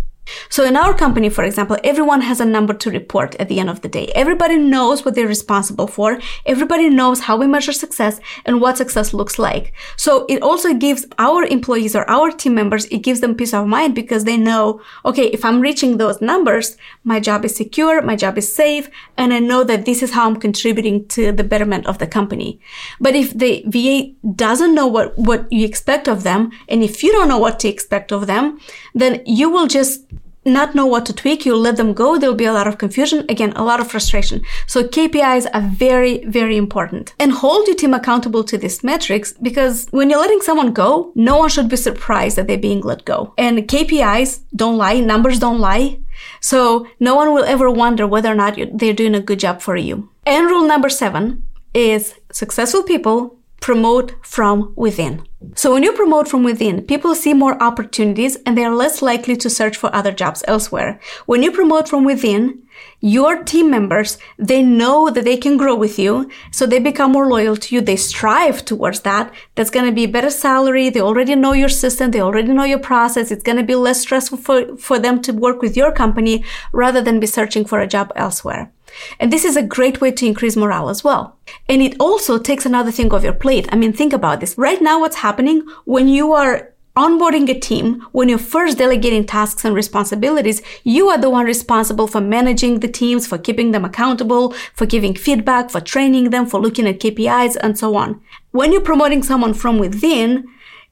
So 0.48 0.64
in 0.64 0.76
our 0.76 0.94
company, 0.94 1.28
for 1.28 1.44
example, 1.44 1.76
everyone 1.84 2.20
has 2.22 2.40
a 2.40 2.44
number 2.44 2.74
to 2.74 2.90
report 2.90 3.34
at 3.36 3.48
the 3.48 3.60
end 3.60 3.70
of 3.70 3.82
the 3.82 3.88
day. 3.88 4.10
Everybody 4.14 4.56
knows 4.56 5.04
what 5.04 5.14
they're 5.14 5.26
responsible 5.26 5.86
for. 5.86 6.18
Everybody 6.44 6.88
knows 6.88 7.20
how 7.20 7.36
we 7.36 7.46
measure 7.46 7.72
success 7.72 8.20
and 8.44 8.60
what 8.60 8.76
success 8.76 9.12
looks 9.12 9.38
like. 9.38 9.72
So 9.96 10.26
it 10.28 10.42
also 10.42 10.74
gives 10.74 11.06
our 11.18 11.44
employees 11.44 11.94
or 11.94 12.08
our 12.08 12.30
team 12.30 12.54
members, 12.54 12.86
it 12.86 12.98
gives 12.98 13.20
them 13.20 13.34
peace 13.34 13.54
of 13.54 13.66
mind 13.66 13.94
because 13.94 14.24
they 14.24 14.36
know, 14.36 14.80
okay, 15.04 15.26
if 15.28 15.44
I'm 15.44 15.60
reaching 15.60 15.96
those 15.96 16.20
numbers, 16.20 16.76
my 17.04 17.20
job 17.20 17.44
is 17.44 17.54
secure, 17.56 18.02
my 18.02 18.16
job 18.16 18.38
is 18.38 18.54
safe, 18.54 18.88
and 19.16 19.32
I 19.32 19.38
know 19.38 19.64
that 19.64 19.84
this 19.84 20.02
is 20.02 20.12
how 20.12 20.26
I'm 20.26 20.36
contributing 20.36 21.06
to 21.08 21.32
the 21.32 21.44
betterment 21.44 21.86
of 21.86 21.98
the 21.98 22.06
company. 22.06 22.60
But 23.00 23.14
if 23.14 23.36
the 23.36 23.64
VA 23.66 24.12
doesn't 24.34 24.74
know 24.74 24.86
what, 24.86 25.16
what 25.18 25.50
you 25.52 25.64
expect 25.64 26.08
of 26.08 26.22
them, 26.22 26.50
and 26.68 26.82
if 26.82 27.02
you 27.02 27.12
don't 27.12 27.28
know 27.28 27.38
what 27.38 27.58
to 27.60 27.68
expect 27.68 28.12
of 28.12 28.26
them, 28.26 28.58
then 28.94 29.22
you 29.26 29.50
will 29.50 29.66
just 29.66 30.04
not 30.46 30.74
know 30.74 30.86
what 30.86 31.04
to 31.06 31.12
tweak, 31.12 31.44
you 31.44 31.56
let 31.56 31.76
them 31.76 31.92
go, 31.92 32.18
there'll 32.18 32.34
be 32.34 32.44
a 32.44 32.52
lot 32.52 32.66
of 32.66 32.78
confusion, 32.78 33.26
again, 33.28 33.52
a 33.56 33.64
lot 33.64 33.80
of 33.80 33.90
frustration. 33.90 34.42
So 34.66 34.84
KPIs 34.84 35.46
are 35.52 35.62
very, 35.62 36.24
very 36.26 36.56
important. 36.56 37.14
And 37.18 37.32
hold 37.32 37.66
your 37.66 37.76
team 37.76 37.94
accountable 37.94 38.44
to 38.44 38.56
these 38.56 38.82
metrics 38.84 39.32
because 39.42 39.86
when 39.90 40.08
you're 40.08 40.20
letting 40.20 40.40
someone 40.40 40.72
go, 40.72 41.12
no 41.14 41.38
one 41.38 41.48
should 41.48 41.68
be 41.68 41.76
surprised 41.76 42.36
that 42.36 42.46
they're 42.46 42.58
being 42.58 42.80
let 42.80 43.04
go. 43.04 43.34
And 43.36 43.58
KPIs 43.58 44.40
don't 44.54 44.78
lie, 44.78 45.00
numbers 45.00 45.38
don't 45.38 45.58
lie. 45.58 45.98
So 46.40 46.86
no 47.00 47.14
one 47.14 47.34
will 47.34 47.44
ever 47.44 47.70
wonder 47.70 48.06
whether 48.06 48.30
or 48.30 48.34
not 48.34 48.58
they're 48.72 48.94
doing 48.94 49.14
a 49.14 49.20
good 49.20 49.40
job 49.40 49.60
for 49.60 49.76
you. 49.76 50.10
And 50.24 50.46
rule 50.46 50.66
number 50.66 50.88
seven 50.88 51.42
is 51.74 52.14
successful 52.32 52.82
people 52.82 53.36
promote 53.60 54.14
from 54.22 54.72
within. 54.76 55.26
So 55.54 55.72
when 55.72 55.82
you 55.82 55.92
promote 55.92 56.28
from 56.28 56.44
within, 56.44 56.82
people 56.82 57.14
see 57.14 57.32
more 57.32 57.62
opportunities 57.62 58.36
and 58.44 58.56
they 58.56 58.64
are 58.64 58.74
less 58.74 59.00
likely 59.02 59.36
to 59.36 59.50
search 59.50 59.76
for 59.76 59.94
other 59.94 60.12
jobs 60.12 60.42
elsewhere. 60.46 61.00
When 61.26 61.42
you 61.42 61.52
promote 61.52 61.88
from 61.88 62.04
within, 62.04 62.62
your 63.00 63.42
team 63.42 63.70
members, 63.70 64.18
they 64.38 64.62
know 64.62 65.10
that 65.10 65.24
they 65.24 65.36
can 65.36 65.56
grow 65.56 65.74
with 65.74 65.98
you. 65.98 66.30
So 66.50 66.66
they 66.66 66.78
become 66.78 67.12
more 67.12 67.26
loyal 67.26 67.56
to 67.56 67.74
you. 67.74 67.80
They 67.80 67.96
strive 67.96 68.64
towards 68.64 69.00
that. 69.00 69.32
That's 69.54 69.70
going 69.70 69.86
to 69.86 69.92
be 69.92 70.06
better 70.06 70.30
salary. 70.30 70.90
They 70.90 71.00
already 71.00 71.34
know 71.34 71.52
your 71.52 71.68
system. 71.68 72.10
They 72.10 72.20
already 72.20 72.52
know 72.52 72.64
your 72.64 72.78
process. 72.78 73.30
It's 73.30 73.42
going 73.42 73.58
to 73.58 73.64
be 73.64 73.74
less 73.74 74.00
stressful 74.00 74.38
for, 74.38 74.76
for 74.76 74.98
them 74.98 75.22
to 75.22 75.32
work 75.32 75.62
with 75.62 75.76
your 75.76 75.92
company 75.92 76.44
rather 76.72 77.00
than 77.00 77.20
be 77.20 77.26
searching 77.26 77.64
for 77.64 77.80
a 77.80 77.86
job 77.86 78.12
elsewhere. 78.16 78.72
And 79.20 79.32
this 79.32 79.44
is 79.44 79.56
a 79.56 79.62
great 79.62 80.00
way 80.00 80.10
to 80.12 80.26
increase 80.26 80.56
morale 80.56 80.88
as 80.88 81.04
well. 81.04 81.36
And 81.68 81.82
it 81.82 81.96
also 82.00 82.38
takes 82.38 82.66
another 82.66 82.90
thing 82.90 83.12
off 83.12 83.24
your 83.24 83.32
plate. 83.32 83.68
I 83.70 83.76
mean, 83.76 83.92
think 83.92 84.12
about 84.12 84.40
this. 84.40 84.56
Right 84.56 84.80
now, 84.80 85.00
what's 85.00 85.16
happening 85.16 85.66
when 85.84 86.08
you 86.08 86.32
are 86.32 86.72
onboarding 86.96 87.48
a 87.50 87.60
team, 87.60 88.00
when 88.12 88.28
you're 88.28 88.38
first 88.38 88.78
delegating 88.78 89.24
tasks 89.24 89.64
and 89.64 89.74
responsibilities, 89.74 90.62
you 90.82 91.08
are 91.08 91.18
the 91.18 91.28
one 91.28 91.44
responsible 91.44 92.06
for 92.06 92.22
managing 92.22 92.80
the 92.80 92.88
teams, 92.88 93.26
for 93.26 93.36
keeping 93.36 93.72
them 93.72 93.84
accountable, 93.84 94.52
for 94.72 94.86
giving 94.86 95.14
feedback, 95.14 95.70
for 95.70 95.80
training 95.80 96.30
them, 96.30 96.46
for 96.46 96.58
looking 96.58 96.86
at 96.86 96.98
KPIs, 97.00 97.56
and 97.60 97.78
so 97.78 97.96
on. 97.96 98.20
When 98.52 98.72
you're 98.72 98.80
promoting 98.80 99.22
someone 99.22 99.52
from 99.52 99.78
within, 99.78 100.46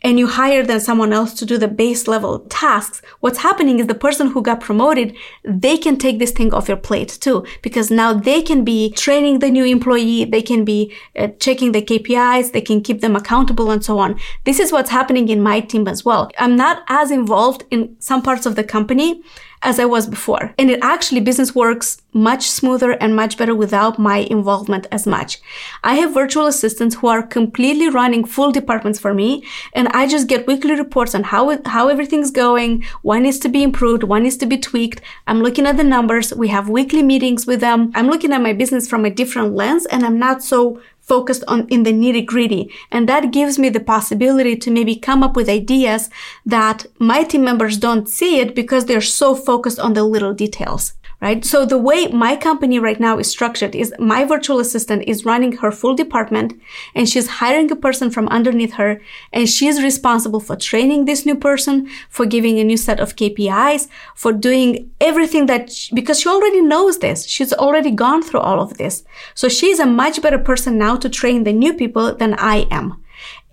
and 0.04 0.18
you 0.18 0.26
hire 0.26 0.62
then 0.62 0.80
someone 0.80 1.14
else 1.14 1.32
to 1.34 1.46
do 1.46 1.56
the 1.56 1.66
base 1.66 2.06
level 2.06 2.40
tasks, 2.50 3.00
what's 3.20 3.38
happening 3.38 3.80
is 3.80 3.87
the 3.87 3.94
person 3.94 4.28
who 4.28 4.42
got 4.42 4.61
promoted, 4.61 5.16
they 5.42 5.78
can 5.78 5.96
take 5.96 6.18
this 6.18 6.30
thing 6.30 6.52
off 6.52 6.68
your 6.68 6.76
plate 6.76 7.08
too, 7.08 7.44
because 7.62 7.90
now 7.90 8.12
they 8.12 8.42
can 8.42 8.64
be 8.64 8.92
training 8.92 9.38
the 9.38 9.50
new 9.50 9.64
employee, 9.64 10.26
they 10.26 10.42
can 10.42 10.62
be 10.64 10.94
uh, 11.18 11.28
checking 11.40 11.73
the 11.73 11.80
KPIs, 11.80 12.52
they 12.52 12.61
can 12.61 12.82
keep 12.82 13.00
them 13.00 13.16
accountable 13.16 13.70
and 13.70 13.82
so 13.82 13.99
on. 13.99 14.20
This 14.44 14.61
is 14.61 14.70
what's 14.70 14.90
happening 14.90 15.28
in 15.30 15.42
my 15.42 15.61
team 15.61 15.88
as 15.88 16.04
well. 16.04 16.30
I'm 16.38 16.54
not 16.54 16.84
as 16.88 17.11
involved 17.11 17.64
in 17.70 17.96
some 17.99 18.20
parts 18.20 18.44
of 18.44 18.56
the 18.56 18.64
company 18.64 19.23
as 19.64 19.80
I 19.80 19.87
was 19.87 20.06
before. 20.06 20.54
And 20.59 20.71
it 20.71 20.78
actually 20.83 21.21
business 21.21 21.54
works 21.54 22.00
much 22.12 22.49
smoother 22.49 22.92
and 22.92 23.16
much 23.16 23.37
better 23.37 23.54
without 23.54 23.99
my 23.99 24.18
involvement 24.18 24.87
as 24.92 25.06
much. 25.06 25.40
I 25.83 25.94
have 25.94 26.14
virtual 26.14 26.47
assistants 26.47 26.97
who 26.97 27.09
are 27.09 27.23
completely 27.23 27.88
running 27.88 28.25
full 28.25 28.52
departments 28.52 29.00
for 29.00 29.12
me 29.12 29.44
and 29.73 29.88
I 29.88 30.06
just 30.06 30.28
get 30.28 30.47
weekly 30.47 30.75
reports 30.76 31.14
on 31.14 31.25
how 31.25 31.59
how 31.64 31.88
everything's 31.88 32.30
going, 32.30 32.85
what 33.02 33.21
needs 33.21 33.38
to 33.40 33.49
be 33.49 33.62
improved, 33.62 34.04
what 34.04 34.23
needs 34.23 34.37
to 34.37 34.47
be 34.47 34.59
tweaked. 34.59 35.00
I'm 35.26 35.42
looking 35.42 35.66
at 35.66 35.76
the 35.76 35.85
numbers. 35.85 36.33
We 36.33 36.49
have 36.49 36.68
weekly 36.68 37.02
meetings 37.02 37.47
with 37.47 37.61
them. 37.61 37.90
I'm 37.94 38.09
looking 38.09 38.33
at 38.33 38.42
my 38.42 38.52
business 38.52 38.88
from 38.88 39.04
a 39.04 39.11
different 39.11 39.54
lens 39.54 39.87
and 39.87 40.04
I'm 40.04 40.18
not 40.18 40.42
so 40.42 40.80
focused 41.04 41.44
on 41.46 41.66
in 41.68 41.82
the 41.84 41.92
nitty 41.92 42.26
gritty. 42.26 42.70
And 42.90 43.08
that 43.08 43.32
gives 43.32 43.58
me 43.58 43.68
the 43.68 43.80
possibility 43.80 44.56
to 44.56 44.70
maybe 44.70 44.96
come 44.96 45.23
up 45.23 45.37
with 45.37 45.49
ideas 45.49 46.11
that 46.44 46.87
my 46.99 47.23
team 47.23 47.44
members 47.44 47.78
don't 47.78 48.08
see 48.08 48.40
it 48.40 48.54
because 48.54 48.87
they're 48.87 49.00
so 49.00 49.34
focused 49.34 49.78
on 49.78 49.92
the 49.92 50.04
little 50.04 50.34
details 50.34 50.94
right? 51.24 51.42
So 51.42 51.64
the 51.64 51.78
way 51.78 52.08
my 52.08 52.36
company 52.36 52.78
right 52.78 53.00
now 53.00 53.18
is 53.18 53.30
structured 53.30 53.74
is 53.74 53.94
my 53.98 54.24
virtual 54.26 54.60
assistant 54.60 55.04
is 55.06 55.24
running 55.24 55.52
her 55.52 55.72
full 55.72 55.94
department 55.94 56.52
and 56.94 57.08
she's 57.08 57.40
hiring 57.40 57.72
a 57.72 57.76
person 57.76 58.10
from 58.10 58.28
underneath 58.28 58.74
her 58.74 59.00
and 59.32 59.48
she's 59.48 59.82
responsible 59.82 60.38
for 60.38 60.54
training 60.54 61.06
this 61.06 61.24
new 61.24 61.34
person, 61.34 61.88
for 62.10 62.26
giving 62.26 62.58
a 62.58 62.64
new 62.64 62.76
set 62.76 63.00
of 63.00 63.16
KPIs, 63.16 63.88
for 64.14 64.34
doing 64.34 64.90
everything 65.00 65.46
that, 65.46 65.72
she, 65.72 65.94
because 65.94 66.20
she 66.20 66.28
already 66.28 66.60
knows 66.60 66.98
this. 66.98 67.24
She's 67.26 67.54
already 67.54 67.90
gone 67.90 68.22
through 68.22 68.40
all 68.40 68.60
of 68.60 68.76
this. 68.76 69.02
So 69.34 69.48
she's 69.48 69.80
a 69.80 69.86
much 69.86 70.20
better 70.20 70.38
person 70.38 70.76
now 70.76 70.96
to 70.96 71.08
train 71.08 71.44
the 71.44 71.54
new 71.54 71.72
people 71.72 72.14
than 72.14 72.34
I 72.34 72.66
am. 72.70 73.02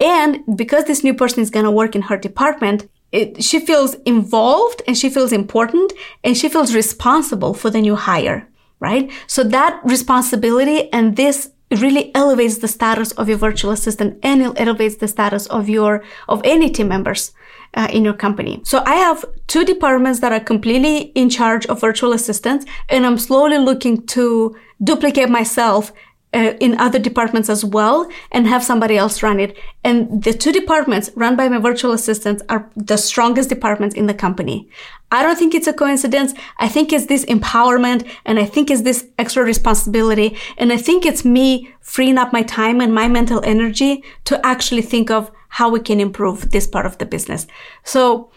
And 0.01 0.43
because 0.57 0.85
this 0.85 1.05
new 1.05 1.13
person 1.13 1.39
is 1.41 1.49
going 1.49 1.65
to 1.65 1.71
work 1.71 1.95
in 1.95 2.03
her 2.03 2.17
department, 2.17 2.89
it, 3.12 3.44
she 3.44 3.60
feels 3.60 3.96
involved 4.06 4.82
and 4.88 4.98
she 4.98 5.10
feels 5.10 5.32
important 5.32 5.94
and 6.24 6.38
she 6.38 6.50
feels 6.50 6.74
responsible 6.74 7.53
for 7.53 7.70
the 7.70 7.82
new 7.82 7.96
hire, 7.96 8.48
right? 8.80 9.12
So 9.27 9.44
that 9.44 9.80
responsibility 9.84 10.91
and 10.94 11.15
this 11.15 11.51
really 11.80 12.13
elevates 12.15 12.58
the 12.58 12.68
status 12.68 13.12
of 13.13 13.30
your 13.30 13.38
virtual 13.38 13.72
assistant 13.72 14.20
and 14.24 14.41
it 14.41 14.53
elevates 14.58 14.96
the 14.96 15.08
status 15.08 15.48
of 15.48 15.70
your, 15.70 16.03
of 16.27 16.41
any 16.44 16.70
team 16.70 16.88
members. 16.88 17.32
Uh, 17.74 17.88
in 17.94 18.03
your 18.03 18.13
company. 18.13 18.62
So 18.65 18.84
I 18.86 18.96
have 18.96 19.24
two 19.48 19.63
departments 19.63 20.20
that 20.20 20.34
are 20.34 20.41
completely 20.41 21.03
in 21.15 21.30
charge 21.30 21.65
of 21.68 21.80
virtual 21.80 22.12
assistants 22.12 22.65
and 22.89 23.06
I'm 23.06 23.18
slowly 23.18 23.58
looking 23.60 24.06
to 24.08 24.58
duplicate 24.84 25.30
myself 25.30 25.94
uh, 26.33 26.53
in 26.59 26.79
other 26.79 27.00
departments 27.00 27.50
as 27.50 27.65
well 27.65 28.09
and 28.31 28.47
have 28.47 28.63
somebody 28.63 28.97
else 28.97 29.21
run 29.21 29.39
it. 29.39 29.57
And 29.83 30.23
the 30.23 30.33
two 30.33 30.51
departments 30.51 31.09
run 31.15 31.35
by 31.35 31.50
my 31.50 31.57
virtual 31.57 31.91
assistants 31.91 32.41
are 32.50 32.69
the 32.75 32.97
strongest 32.97 33.50
departments 33.50 33.95
in 33.95 34.07
the 34.07 34.13
company. 34.13 34.69
I 35.11 35.23
don't 35.23 35.38
think 35.38 35.53
it's 35.53 35.67
a 35.67 35.73
coincidence. 35.73 36.33
I 36.57 36.69
think 36.69 36.93
it's 36.93 37.07
this 37.07 37.25
empowerment 37.25 38.09
and 38.25 38.39
I 38.39 38.45
think 38.45 38.71
it's 38.71 38.83
this 38.83 39.07
extra 39.19 39.43
responsibility. 39.43 40.38
And 40.57 40.71
I 40.71 40.77
think 40.77 41.05
it's 41.05 41.25
me 41.25 41.73
freeing 41.81 42.17
up 42.17 42.31
my 42.31 42.43
time 42.43 42.79
and 42.79 42.93
my 42.93 43.07
mental 43.09 43.43
energy 43.43 44.03
to 44.25 44.45
actually 44.45 44.83
think 44.83 45.11
of 45.11 45.31
how 45.50 45.69
we 45.69 45.81
can 45.81 46.00
improve 46.00 46.51
this 46.51 46.65
part 46.65 46.85
of 46.85 46.97
the 46.97 47.05
business. 47.05 47.45
So 47.83 48.31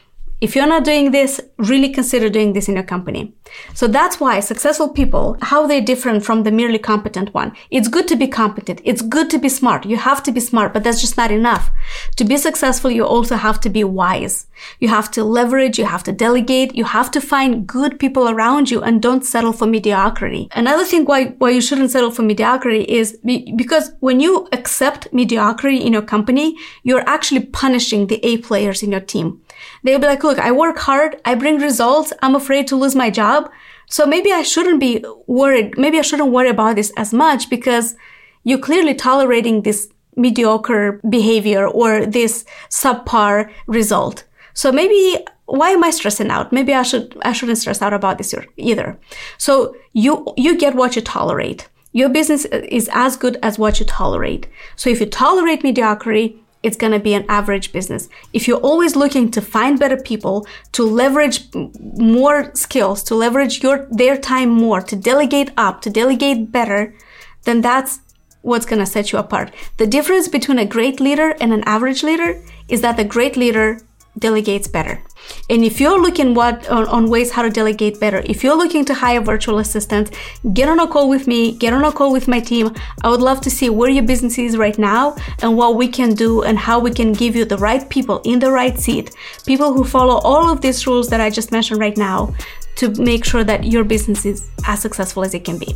if 0.44 0.54
you're 0.54 0.66
not 0.66 0.84
doing 0.84 1.10
this, 1.10 1.40
really 1.56 1.88
consider 1.88 2.28
doing 2.28 2.52
this 2.52 2.68
in 2.68 2.74
your 2.74 2.84
company. 2.84 3.32
So 3.72 3.86
that's 3.86 4.20
why 4.20 4.40
successful 4.40 4.90
people, 4.90 5.38
how 5.40 5.66
they're 5.66 5.80
different 5.80 6.22
from 6.22 6.42
the 6.42 6.52
merely 6.52 6.78
competent 6.78 7.32
one. 7.32 7.52
It's 7.70 7.88
good 7.88 8.06
to 8.08 8.16
be 8.16 8.28
competent. 8.28 8.82
It's 8.84 9.00
good 9.00 9.30
to 9.30 9.38
be 9.38 9.48
smart. 9.48 9.86
You 9.86 9.96
have 9.96 10.22
to 10.24 10.32
be 10.32 10.40
smart, 10.40 10.74
but 10.74 10.84
that's 10.84 11.00
just 11.00 11.16
not 11.16 11.30
enough. 11.30 11.70
To 12.16 12.24
be 12.24 12.36
successful, 12.36 12.90
you 12.90 13.04
also 13.06 13.36
have 13.36 13.58
to 13.62 13.70
be 13.70 13.84
wise. 13.84 14.46
You 14.80 14.88
have 14.88 15.10
to 15.12 15.24
leverage, 15.24 15.78
you 15.78 15.86
have 15.86 16.04
to 16.04 16.12
delegate, 16.12 16.74
you 16.74 16.84
have 16.84 17.10
to 17.12 17.20
find 17.20 17.66
good 17.66 17.98
people 17.98 18.28
around 18.28 18.70
you 18.70 18.82
and 18.82 19.00
don't 19.00 19.24
settle 19.24 19.54
for 19.54 19.66
mediocrity. 19.66 20.48
Another 20.52 20.84
thing 20.84 21.06
why, 21.06 21.28
why 21.38 21.50
you 21.50 21.62
shouldn't 21.62 21.90
settle 21.90 22.10
for 22.10 22.22
mediocrity 22.22 22.84
is 22.84 23.18
because 23.56 23.92
when 24.00 24.20
you 24.20 24.46
accept 24.52 25.12
mediocrity 25.12 25.78
in 25.78 25.92
your 25.92 26.02
company, 26.02 26.54
you're 26.82 27.08
actually 27.08 27.46
punishing 27.46 28.08
the 28.08 28.24
A 28.26 28.38
players 28.38 28.82
in 28.82 28.92
your 28.92 29.00
team. 29.00 29.40
They'll 29.82 29.98
be 29.98 30.06
like, 30.06 30.24
look, 30.24 30.38
I 30.38 30.52
work 30.52 30.78
hard. 30.78 31.20
I 31.24 31.34
bring 31.34 31.58
results. 31.58 32.12
I'm 32.22 32.34
afraid 32.34 32.66
to 32.68 32.76
lose 32.76 32.94
my 32.94 33.10
job. 33.10 33.50
So 33.86 34.06
maybe 34.06 34.32
I 34.32 34.42
shouldn't 34.42 34.80
be 34.80 35.04
worried. 35.26 35.76
Maybe 35.76 35.98
I 35.98 36.02
shouldn't 36.02 36.32
worry 36.32 36.48
about 36.48 36.76
this 36.76 36.92
as 36.96 37.12
much 37.12 37.50
because 37.50 37.96
you're 38.42 38.58
clearly 38.58 38.94
tolerating 38.94 39.62
this 39.62 39.88
mediocre 40.16 41.00
behavior 41.08 41.66
or 41.66 42.06
this 42.06 42.44
subpar 42.70 43.50
result. 43.66 44.24
So 44.54 44.70
maybe 44.70 45.18
why 45.46 45.70
am 45.70 45.84
I 45.84 45.90
stressing 45.90 46.30
out? 46.30 46.52
Maybe 46.52 46.72
I 46.72 46.82
should 46.82 47.16
I 47.22 47.32
shouldn't 47.32 47.58
stress 47.58 47.82
out 47.82 47.92
about 47.92 48.18
this 48.18 48.34
either. 48.56 48.98
So 49.38 49.76
you 49.92 50.32
you 50.36 50.56
get 50.56 50.74
what 50.74 50.96
you 50.96 51.02
tolerate. 51.02 51.68
Your 51.92 52.08
business 52.08 52.44
is 52.46 52.88
as 52.92 53.16
good 53.16 53.38
as 53.42 53.58
what 53.58 53.78
you 53.78 53.86
tolerate. 53.86 54.48
So 54.74 54.90
if 54.90 55.00
you 55.00 55.06
tolerate 55.06 55.62
mediocrity, 55.62 56.43
it's 56.64 56.78
going 56.78 56.92
to 56.92 56.98
be 56.98 57.14
an 57.14 57.26
average 57.28 57.70
business. 57.72 58.08
If 58.32 58.48
you're 58.48 58.66
always 58.70 58.96
looking 58.96 59.30
to 59.32 59.40
find 59.42 59.78
better 59.78 59.98
people, 59.98 60.46
to 60.72 60.82
leverage 60.82 61.44
more 61.54 62.50
skills, 62.54 63.02
to 63.04 63.14
leverage 63.14 63.62
your, 63.62 63.86
their 63.90 64.16
time 64.16 64.48
more, 64.48 64.80
to 64.80 64.96
delegate 64.96 65.50
up, 65.58 65.82
to 65.82 65.90
delegate 65.90 66.50
better, 66.50 66.94
then 67.42 67.60
that's 67.60 68.00
what's 68.40 68.66
going 68.66 68.78
to 68.78 68.86
set 68.86 69.12
you 69.12 69.18
apart. 69.18 69.52
The 69.76 69.86
difference 69.86 70.26
between 70.28 70.58
a 70.58 70.64
great 70.64 71.00
leader 71.00 71.36
and 71.40 71.52
an 71.52 71.64
average 71.66 72.02
leader 72.02 72.42
is 72.68 72.80
that 72.80 72.96
the 72.96 73.04
great 73.04 73.36
leader 73.36 73.80
delegates 74.18 74.66
better. 74.66 75.02
And 75.50 75.62
if 75.62 75.80
you're 75.80 76.00
looking 76.00 76.34
what 76.34 76.68
on, 76.68 76.86
on, 76.88 77.10
ways 77.10 77.30
how 77.30 77.42
to 77.42 77.50
delegate 77.50 78.00
better, 78.00 78.22
if 78.24 78.42
you're 78.42 78.56
looking 78.56 78.84
to 78.86 78.94
hire 78.94 79.20
virtual 79.20 79.58
assistants, 79.58 80.10
get 80.54 80.68
on 80.68 80.80
a 80.80 80.86
call 80.86 81.08
with 81.08 81.26
me, 81.26 81.52
get 81.52 81.72
on 81.72 81.84
a 81.84 81.92
call 81.92 82.12
with 82.12 82.28
my 82.28 82.40
team. 82.40 82.70
I 83.02 83.10
would 83.10 83.20
love 83.20 83.40
to 83.42 83.50
see 83.50 83.68
where 83.68 83.90
your 83.90 84.04
business 84.04 84.38
is 84.38 84.56
right 84.56 84.78
now 84.78 85.16
and 85.42 85.56
what 85.56 85.76
we 85.76 85.88
can 85.88 86.14
do 86.14 86.42
and 86.42 86.58
how 86.58 86.78
we 86.78 86.90
can 86.90 87.12
give 87.12 87.36
you 87.36 87.44
the 87.44 87.58
right 87.58 87.88
people 87.90 88.20
in 88.24 88.38
the 88.38 88.50
right 88.50 88.78
seat, 88.78 89.14
people 89.44 89.74
who 89.74 89.84
follow 89.84 90.18
all 90.24 90.50
of 90.50 90.60
these 90.62 90.86
rules 90.86 91.08
that 91.10 91.20
I 91.20 91.30
just 91.30 91.52
mentioned 91.52 91.80
right 91.80 91.96
now 91.96 92.34
to 92.76 92.90
make 93.02 93.24
sure 93.24 93.44
that 93.44 93.64
your 93.64 93.84
business 93.84 94.24
is 94.24 94.50
as 94.66 94.80
successful 94.80 95.24
as 95.24 95.34
it 95.34 95.44
can 95.44 95.58
be. 95.58 95.74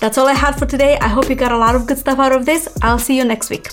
That's 0.00 0.18
all 0.18 0.26
I 0.26 0.34
had 0.34 0.58
for 0.58 0.66
today. 0.66 0.98
I 0.98 1.08
hope 1.08 1.28
you 1.28 1.36
got 1.36 1.52
a 1.52 1.58
lot 1.58 1.74
of 1.74 1.86
good 1.86 1.98
stuff 1.98 2.18
out 2.18 2.32
of 2.32 2.46
this. 2.46 2.68
I'll 2.82 2.98
see 2.98 3.16
you 3.16 3.24
next 3.24 3.50
week. 3.50 3.68